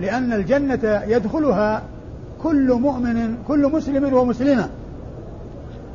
[0.00, 1.82] لأن الجنة يدخلها
[2.42, 4.68] كل مؤمن كل مسلم ومسلمة.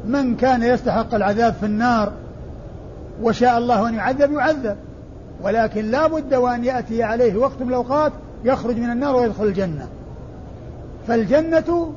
[0.08, 2.12] من كان يستحق العذاب في النار
[3.22, 4.76] وشاء الله أن يعذب يعذب.
[5.44, 8.12] ولكن لا بد وأن يأتي عليه وقت من الأوقات
[8.44, 9.88] يخرج من النار ويدخل الجنة.
[11.08, 11.94] فالجنة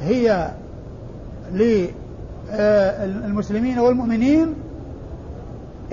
[0.00, 0.50] هي
[2.52, 4.54] للمسلمين والمؤمنين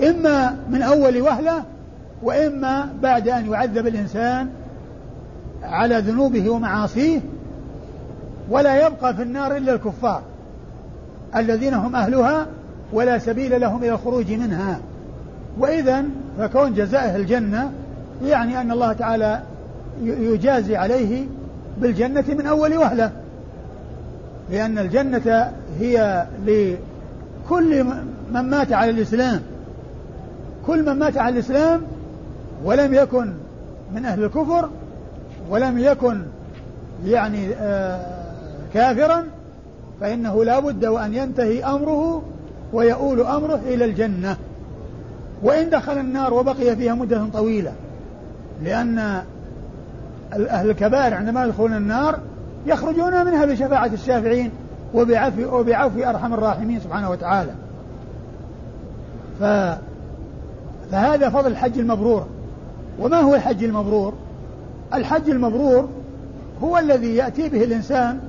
[0.08, 1.62] إما من أول وهلة
[2.22, 4.48] وإما بعد أن يعذب الإنسان
[5.62, 7.20] على ذنوبه ومعاصيه
[8.50, 10.22] ولا يبقى في النار إلا الكفار
[11.36, 12.46] الذين هم أهلها
[12.92, 14.80] ولا سبيل لهم إلى الخروج منها.
[15.58, 16.04] وإذا
[16.38, 17.70] فكون جزائه الجنة
[18.24, 19.42] يعني أن الله تعالى
[20.02, 21.26] يجازي عليه
[21.80, 23.10] بالجنة من أول وهلة.
[24.50, 27.84] لأن الجنة هي لكل
[28.32, 29.42] من مات على الإسلام.
[30.66, 31.82] كل من مات على الإسلام
[32.64, 33.32] ولم يكن
[33.94, 34.68] من أهل الكفر
[35.50, 36.22] ولم يكن
[37.04, 38.00] يعني آه
[38.74, 39.24] كافرا
[40.00, 42.22] فإنه لا بد وأن ينتهي أمره
[42.72, 44.36] ويؤول أمره إلى الجنة.
[45.42, 47.72] وإن دخل النار وبقي فيها مدة طويلة
[48.64, 48.98] لأن
[50.32, 52.18] أهل الكبائر عندما يدخلون النار
[52.68, 54.50] يخرجون منها بشفاعة الشافعين
[54.94, 57.52] وبعفو, وبعفو أرحم الراحمين سبحانه وتعالى.
[59.40, 59.44] ف
[60.92, 62.26] فهذا فضل الحج المبرور.
[62.98, 64.14] وما هو الحج المبرور؟
[64.94, 65.88] الحج المبرور
[66.62, 68.20] هو الذي يأتي به الإنسان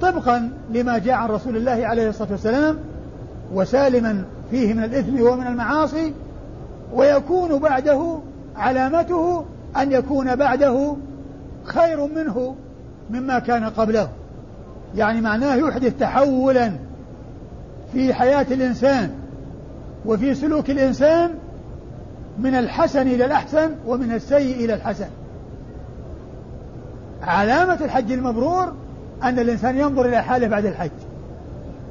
[0.00, 2.78] طبقا لما جاء عن رسول الله عليه الصلاة والسلام
[3.54, 6.12] وسالما فيه من الإثم ومن المعاصي
[6.94, 8.18] ويكون بعده
[8.56, 9.44] علامته
[9.76, 10.96] أن يكون بعده
[11.64, 12.54] خير منه
[13.10, 14.08] مما كان قبله.
[14.94, 16.72] يعني معناه يحدث تحولا
[17.92, 19.10] في حياة الإنسان
[20.06, 21.30] وفي سلوك الإنسان
[22.38, 25.08] من الحسن إلى الأحسن ومن السيء إلى الحسن.
[27.22, 28.72] علامة الحج المبرور
[29.22, 30.90] أن الإنسان ينظر إلى حاله بعد الحج.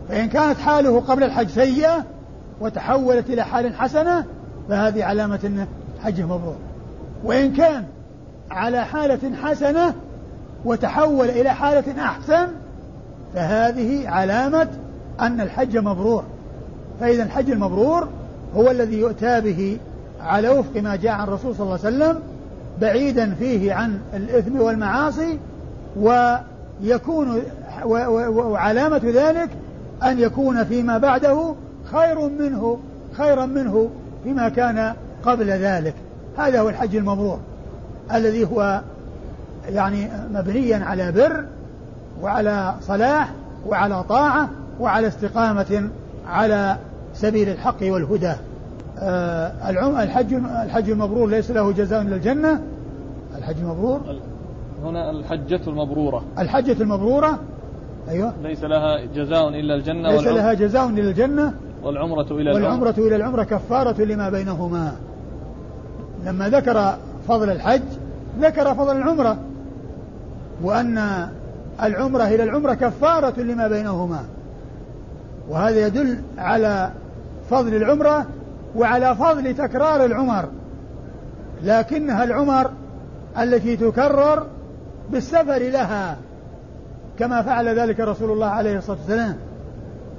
[0.09, 2.05] فإن كانت حاله قبل الحج سيئة
[2.61, 4.25] وتحولت إلى حال حسنة
[4.69, 5.67] فهذه علامة أنه
[6.03, 6.55] حجه مبرور.
[7.23, 7.85] وإن كان
[8.51, 9.93] على حالة حسنة
[10.65, 12.47] وتحول إلى حالة أحسن
[13.33, 14.67] فهذه علامة
[15.19, 16.23] أن الحج مبرور.
[16.99, 18.07] فإذا الحج المبرور
[18.55, 19.77] هو الذي يؤتى به
[20.21, 22.19] على وفق ما جاء عن الرسول صلى الله عليه وسلم
[22.81, 25.39] بعيدا فيه عن الإثم والمعاصي
[25.97, 27.41] ويكون
[28.25, 29.49] وعلامة ذلك
[30.03, 31.55] أن يكون فيما بعده
[31.91, 32.79] خير منه
[33.13, 33.89] خيرا منه
[34.23, 34.93] فيما كان
[35.25, 35.93] قبل ذلك.
[36.37, 37.39] هذا هو الحج المبرور
[38.13, 38.81] الذي هو
[39.69, 41.45] يعني مبنيا على بر
[42.21, 43.31] وعلى صلاح
[43.67, 44.49] وعلى طاعة
[44.79, 45.89] وعلى استقامة
[46.27, 46.77] على
[47.13, 48.33] سبيل الحق والهدى.
[48.99, 49.69] آه
[50.03, 52.61] الحج الحج المبرور ليس له جزاء إلا الجنة.
[53.37, 54.01] الحج المبرور
[54.83, 56.23] هنا الحجة المبرورة.
[56.39, 57.39] الحجة المبرورة.
[58.09, 58.33] أيوة.
[58.43, 61.53] ليس لها جزاء إلا الجنة ليس لها جزاء إلا الجنة.
[61.83, 64.95] والعمرة إلى والعمرة إلى العمرة كفارة لما بينهما.
[66.25, 66.93] لما ذكر
[67.27, 67.81] فضل الحج
[68.39, 69.37] ذكر فضل العمرة.
[70.63, 71.27] وأن
[71.83, 74.23] العمرة إلى العمرة كفارة لما بينهما.
[75.49, 76.91] وهذا يدل على
[77.49, 78.25] فضل العمرة
[78.75, 80.45] وعلى فضل تكرار العمر.
[81.63, 82.71] لكنها العمر
[83.39, 84.47] التي تكرر
[85.11, 86.17] بالسفر لها
[87.19, 89.35] كما فعل ذلك رسول الله عليه الصلاة والسلام.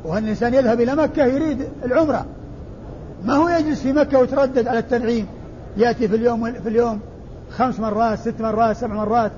[0.05, 2.27] وأن الإنسان يذهب إلى مكة يريد العمرة.
[3.25, 5.27] ما هو يجلس في مكة ويتردد على التنعيم؟
[5.77, 7.01] يأتي في اليوم في اليوم
[7.51, 9.31] خمس مرات ست مرات سبع مرات.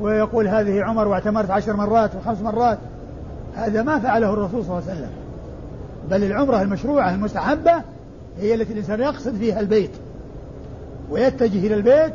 [0.00, 2.78] ويقول هذه عمر واعتمرت عشر مرات وخمس مرات.
[3.56, 5.10] هذا ما فعله الرسول صلى الله عليه وسلم.
[6.10, 7.72] بل العمرة المشروعة المستحبة
[8.40, 9.90] هي التي الإنسان يقصد فيها البيت.
[11.10, 12.14] ويتجه إلى البيت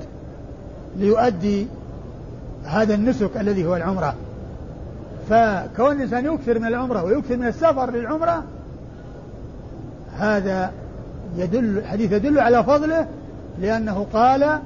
[0.98, 1.68] ليؤدي
[2.66, 4.16] هذا النسك الذي هو العمرة.
[5.30, 8.44] فكون الإنسان يكثر من العمرة ويكثر من السفر للعمرة
[10.18, 10.72] هذا
[11.38, 13.08] يدل الحديث يدل على فضله
[13.62, 14.60] لأنه قال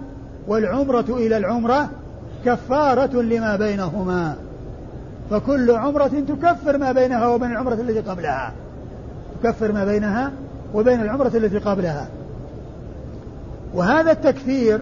[0.48, 1.90] والعمرة إلى العمرة
[2.46, 4.36] كفارة لما بينهما.
[5.30, 8.52] فكل عمرة تكفر ما بينها وبين العمرة التي قبلها.
[9.44, 10.32] تكفر ما بينها
[10.74, 12.08] وبين العمرة التي قبلها.
[13.74, 14.82] وهذا التكفير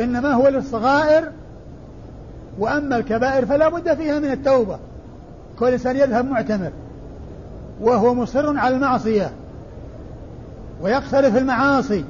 [0.00, 1.30] إنما هو للصغائر
[2.58, 4.78] وأما الكبائر فلا بد فيها من التوبة.
[5.58, 6.70] كل إنسان يذهب معتمر
[7.80, 9.30] وهو مصر على المعصية
[10.82, 12.04] ويقترف المعاصي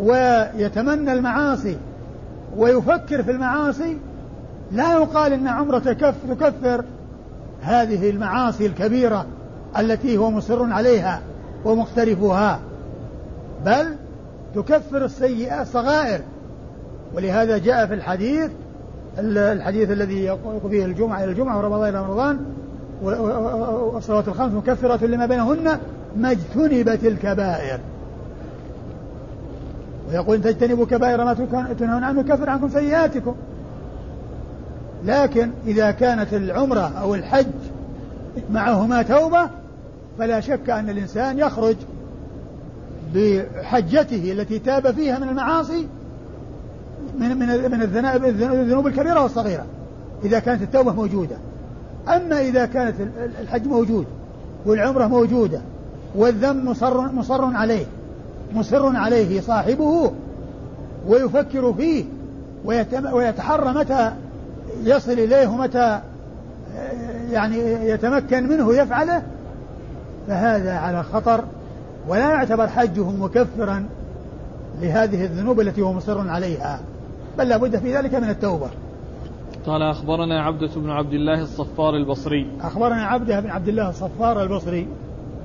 [0.00, 1.76] ويتمنى المعاصي
[2.56, 3.96] ويفكر في المعاصي
[4.72, 6.84] لا يقال إن عمرة تكفر
[7.62, 9.26] هذه المعاصي الكبيرة
[9.78, 11.20] التي هو مصر عليها
[11.64, 12.60] ومقترفها.
[13.64, 13.94] بل
[14.54, 16.20] تكفر السيئة الصغائر.
[17.14, 18.50] ولهذا جاء في الحديث
[19.18, 22.38] الحديث الذي يقول فيه الجمعة إلى الجمعة ورمضان إلى رمضان
[23.02, 25.78] والصلوات الخمس مكفرة لما بينهن
[26.16, 27.80] ما اجتنبت الكبائر.
[30.10, 31.34] ويقول إن تجتنبوا كبائر ما
[31.78, 33.34] تنهون عنه كفر عنكم سيئاتكم.
[35.04, 37.46] لكن إذا كانت العمرة أو الحج
[38.50, 39.50] معهما توبة
[40.18, 41.76] فلا شك أن الإنسان يخرج
[43.14, 45.86] بحجته التي تاب فيها من المعاصي
[47.18, 49.66] من من من الذنوب الكبيرة والصغيرة
[50.24, 51.36] إذا كانت التوبة موجودة.
[52.08, 52.94] أما إذا كانت
[53.40, 54.06] الحج موجود
[54.66, 55.60] والعمرة موجودة
[56.14, 57.86] والذنب مصر مصر عليه
[58.54, 60.12] مصر عليه صاحبه
[61.06, 62.04] ويفكر فيه
[63.12, 64.12] ويتحرى متى
[64.84, 66.00] يصل إليه ومتى
[67.30, 67.58] يعني
[67.90, 69.22] يتمكن منه يفعله.
[70.28, 71.44] فهذا على خطر
[72.08, 73.86] ولا يعتبر حجه مكفرا
[74.80, 76.80] لهذه الذنوب التي هو مصر عليها.
[77.38, 78.70] بل لا بد في ذلك من التوبة.
[79.66, 82.46] قال أخبرنا عبدة بن عبد الله الصفار البصري.
[82.62, 84.88] أخبرنا عبدة بن عبد الله الصفار البصري.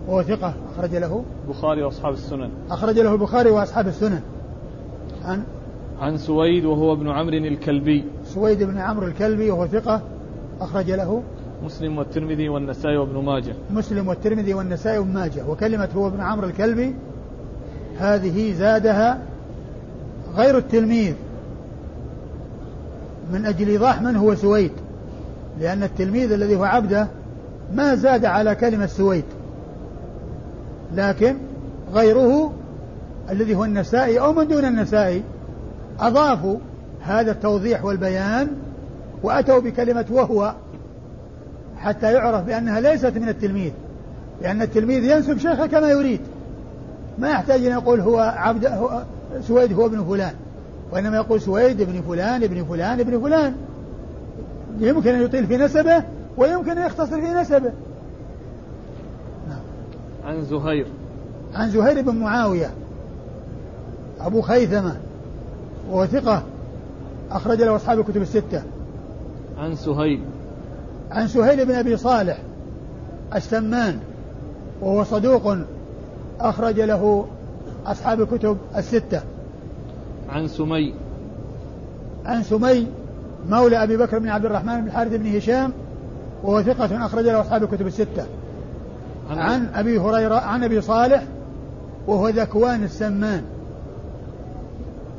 [0.08, 2.50] وهو ثقة أخرج له البخاري وأصحاب السنن.
[2.72, 4.22] أخرج له البخاري وأصحاب السنن.
[5.26, 5.44] عن
[6.00, 8.04] عن سويد وهو ابن عمرو الكلبي.
[8.26, 10.02] سويد بن عمرو الكلبي وهو ثقة
[10.62, 11.24] أخرج له
[11.66, 13.54] مسلم والترمذي والنسائي وابن ماجه.
[13.72, 15.50] مسلم والترمذي والنسائي وابن ماجه.
[15.50, 16.96] وكلمة هو ابن عمرو الكلبي
[17.98, 19.20] هذه زادها
[20.36, 21.14] غير التلميذ.
[23.34, 24.72] من أجل إيضاح من هو سويد.
[25.60, 27.08] لأن التلميذ الذي هو عبده
[27.74, 29.24] ما زاد على كلمة سويد.
[30.96, 31.38] لكن
[31.94, 32.54] غيره
[33.30, 35.24] الذي هو النسائي أو من دون النسائي
[36.00, 36.58] أضافوا
[37.02, 38.48] هذا التوضيح والبيان
[39.24, 40.54] وأتوا بكلمة وهو
[41.78, 43.72] حتى يعرف بأنها ليست من التلميذ
[44.42, 46.22] لأن التلميذ ينسب شيخه كما يريد
[47.18, 49.04] ما يحتاج أن يقول هو عبد هو
[49.42, 50.34] سويد هو ابن فلان
[50.92, 53.56] وإنما يقول سويد ابن فلان ابن فلان ابن فلان
[54.80, 56.04] يمكن أن يطيل في نسبه
[56.38, 57.72] ويمكن أن يختصر في نسبه.
[60.26, 60.86] عن زهير.
[61.54, 62.72] عن زهير بن معاوية.
[64.20, 64.96] أبو خيثمة
[65.90, 66.44] وهو ثقة
[67.32, 68.64] أخرج له أصحاب الكتب الستة.
[69.58, 70.20] عن سهيل.
[71.12, 72.38] عن سهيل بن أبي صالح
[73.36, 74.00] السمان
[74.82, 75.58] وهو صدوق
[76.40, 77.26] أخرج له
[77.86, 79.22] أصحاب الكتب الستة.
[80.30, 80.94] عن سمي.
[82.26, 82.88] عن سمي
[83.50, 85.72] مولى أبي بكر بن عبد الرحمن بن الحارث بن هشام
[86.44, 88.26] وهو ثقة أخرج له أصحاب الكتب الستة.
[89.30, 91.24] عن, أبي هريرة عن أبي صالح
[92.08, 93.42] وهو ذكوان السمان.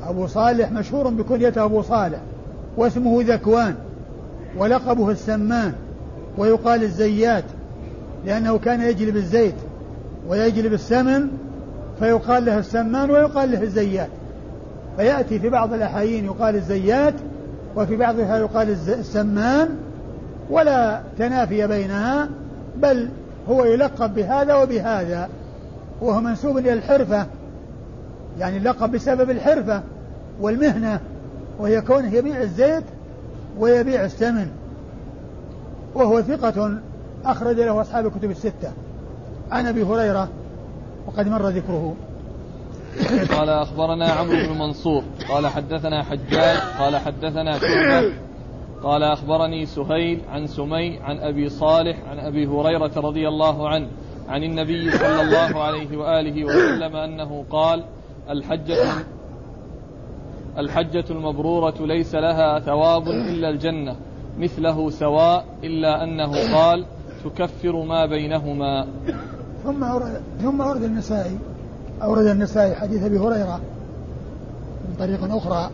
[0.03, 2.19] أبو صالح مشهور بكنيته أبو صالح
[2.77, 3.75] واسمه ذكوان
[4.59, 5.73] ولقبه السمان
[6.39, 7.45] ويقال الزيات
[8.27, 9.55] لأنه كان يجلب الزيت
[10.29, 11.29] ويجلب السمن
[11.99, 14.09] فيقال له السمان ويقال له الزيات.
[14.97, 17.15] فيأتي في بعض الأحايين يقال الزيات
[17.77, 19.69] وفي بعضها يقال السمان
[20.51, 22.29] ولا تنافي بينها
[22.77, 23.09] بل
[23.49, 25.29] هو يلقب بهذا وبهذا
[26.01, 27.27] وهو منسوب إلى الحرفة
[28.39, 29.83] يعني اللقب بسبب الحرفة
[30.41, 31.01] والمهنة
[31.59, 32.85] وهي كونه يبيع الزيت
[33.59, 34.49] ويبيع السمن.
[35.95, 36.79] وهو ثقة
[37.25, 38.73] أخرج له أصحاب الكتب الستة.
[39.51, 40.29] عن أبي هريرة
[41.07, 41.95] وقد مر ذكره.
[43.39, 48.13] قال أخبرنا عمرو بن منصور قال حدثنا حجاج قال حدثنا شعبة
[48.83, 53.87] قال أخبرني سهيل عن سمي عن أبي صالح عن أبي هريرة رضي الله عنه
[54.29, 57.85] عن النبي صلى الله عليه وآله وسلم أنه قال
[58.31, 58.77] الحجة
[60.59, 63.97] الحجة المبرورة ليس لها ثواب إلا الجنة
[64.39, 66.85] مثله سواء إلا أنه قال
[67.25, 68.87] تكفر ما بينهما.
[69.65, 71.39] ثم أورد ثم أورد النسائي
[72.03, 73.61] أورد النسائي حديث أبي هريرة
[74.89, 75.71] من طريق أخرى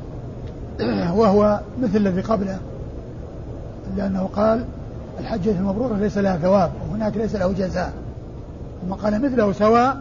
[1.17, 2.59] وهو مثل الذي قبله.
[3.97, 4.64] لأنه قال
[5.20, 7.93] الحجة المبرورة ليس لها ثواب وهناك ليس له جزاء.
[8.82, 10.01] ثم قال مثله سواء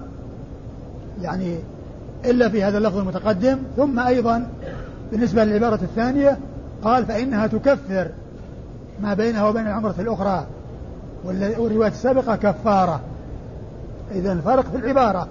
[1.21, 1.57] يعني
[2.25, 4.47] إلا في هذا اللفظ المتقدم ثم أيضا
[5.11, 6.37] بالنسبة للعبارة الثانية
[6.83, 8.07] قال فإنها تكفر
[9.01, 10.45] ما بينها وبين العمرة الأخرى
[11.25, 13.01] والرواية السابقة كفارة.
[14.11, 15.27] إذا الفرق في العبارة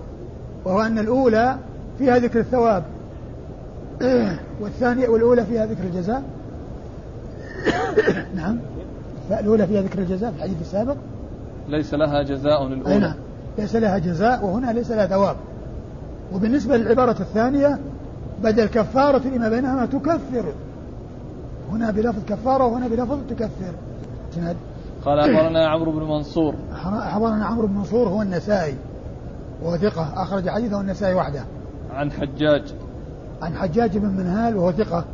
[0.64, 1.56] وهو أن الأولى
[1.98, 2.82] فيها ذكر الثواب
[4.61, 6.22] والثانية والأولى فيها ذكر الجزاء.
[8.36, 8.58] نعم.
[9.30, 10.96] الأولى فيها ذكر الجزاء في الحديث السابق.
[11.68, 12.98] ليس لها جزاء الأولى.
[12.98, 13.14] نعم.
[13.58, 15.36] ليس لها جزاء وهنا ليس لها ثواب.
[16.32, 17.78] وبالنسبة للعبارة الثانية
[18.42, 20.52] بدل كفارة لما بينهما تكفر.
[21.72, 23.74] هنا بلفظ كفارة وهنا بلفظ تكفر.
[24.36, 24.56] جناد
[25.04, 26.54] قال أخبرنا عمرو بن منصور.
[26.92, 28.74] أخبرنا عمرو بن منصور هو النسائي.
[29.62, 31.44] وهو ثقة أخرج حديثه النسائي وحده.
[31.90, 32.74] عن حجاج.
[33.42, 35.04] عن حجاج بن منهال وهو ثقة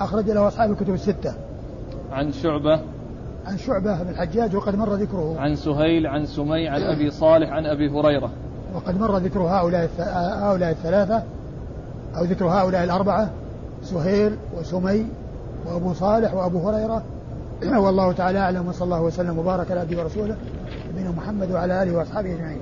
[0.00, 1.34] أخرج له أصحاب الكتب الستة.
[2.10, 2.80] عن شعبة.
[3.46, 5.36] عن شعبة بن الحجاج وقد مر ذكره.
[5.38, 8.30] عن سهيل عن سمي عن أبي صالح عن أبي هريرة.
[8.74, 9.90] وقد مر ذكر هؤلاء
[10.42, 11.22] هؤلاء الثلاثة
[12.16, 13.30] أو ذكر هؤلاء الأربعة
[13.82, 15.06] سهيل وسمي
[15.66, 17.02] وأبو صالح وأبو هريرة.
[17.84, 20.36] والله تعالى أعلم وصلى الله وسلم وبارك على عبده ورسوله
[20.92, 22.60] نبينا محمد وعلى آله وأصحابه أجمعين.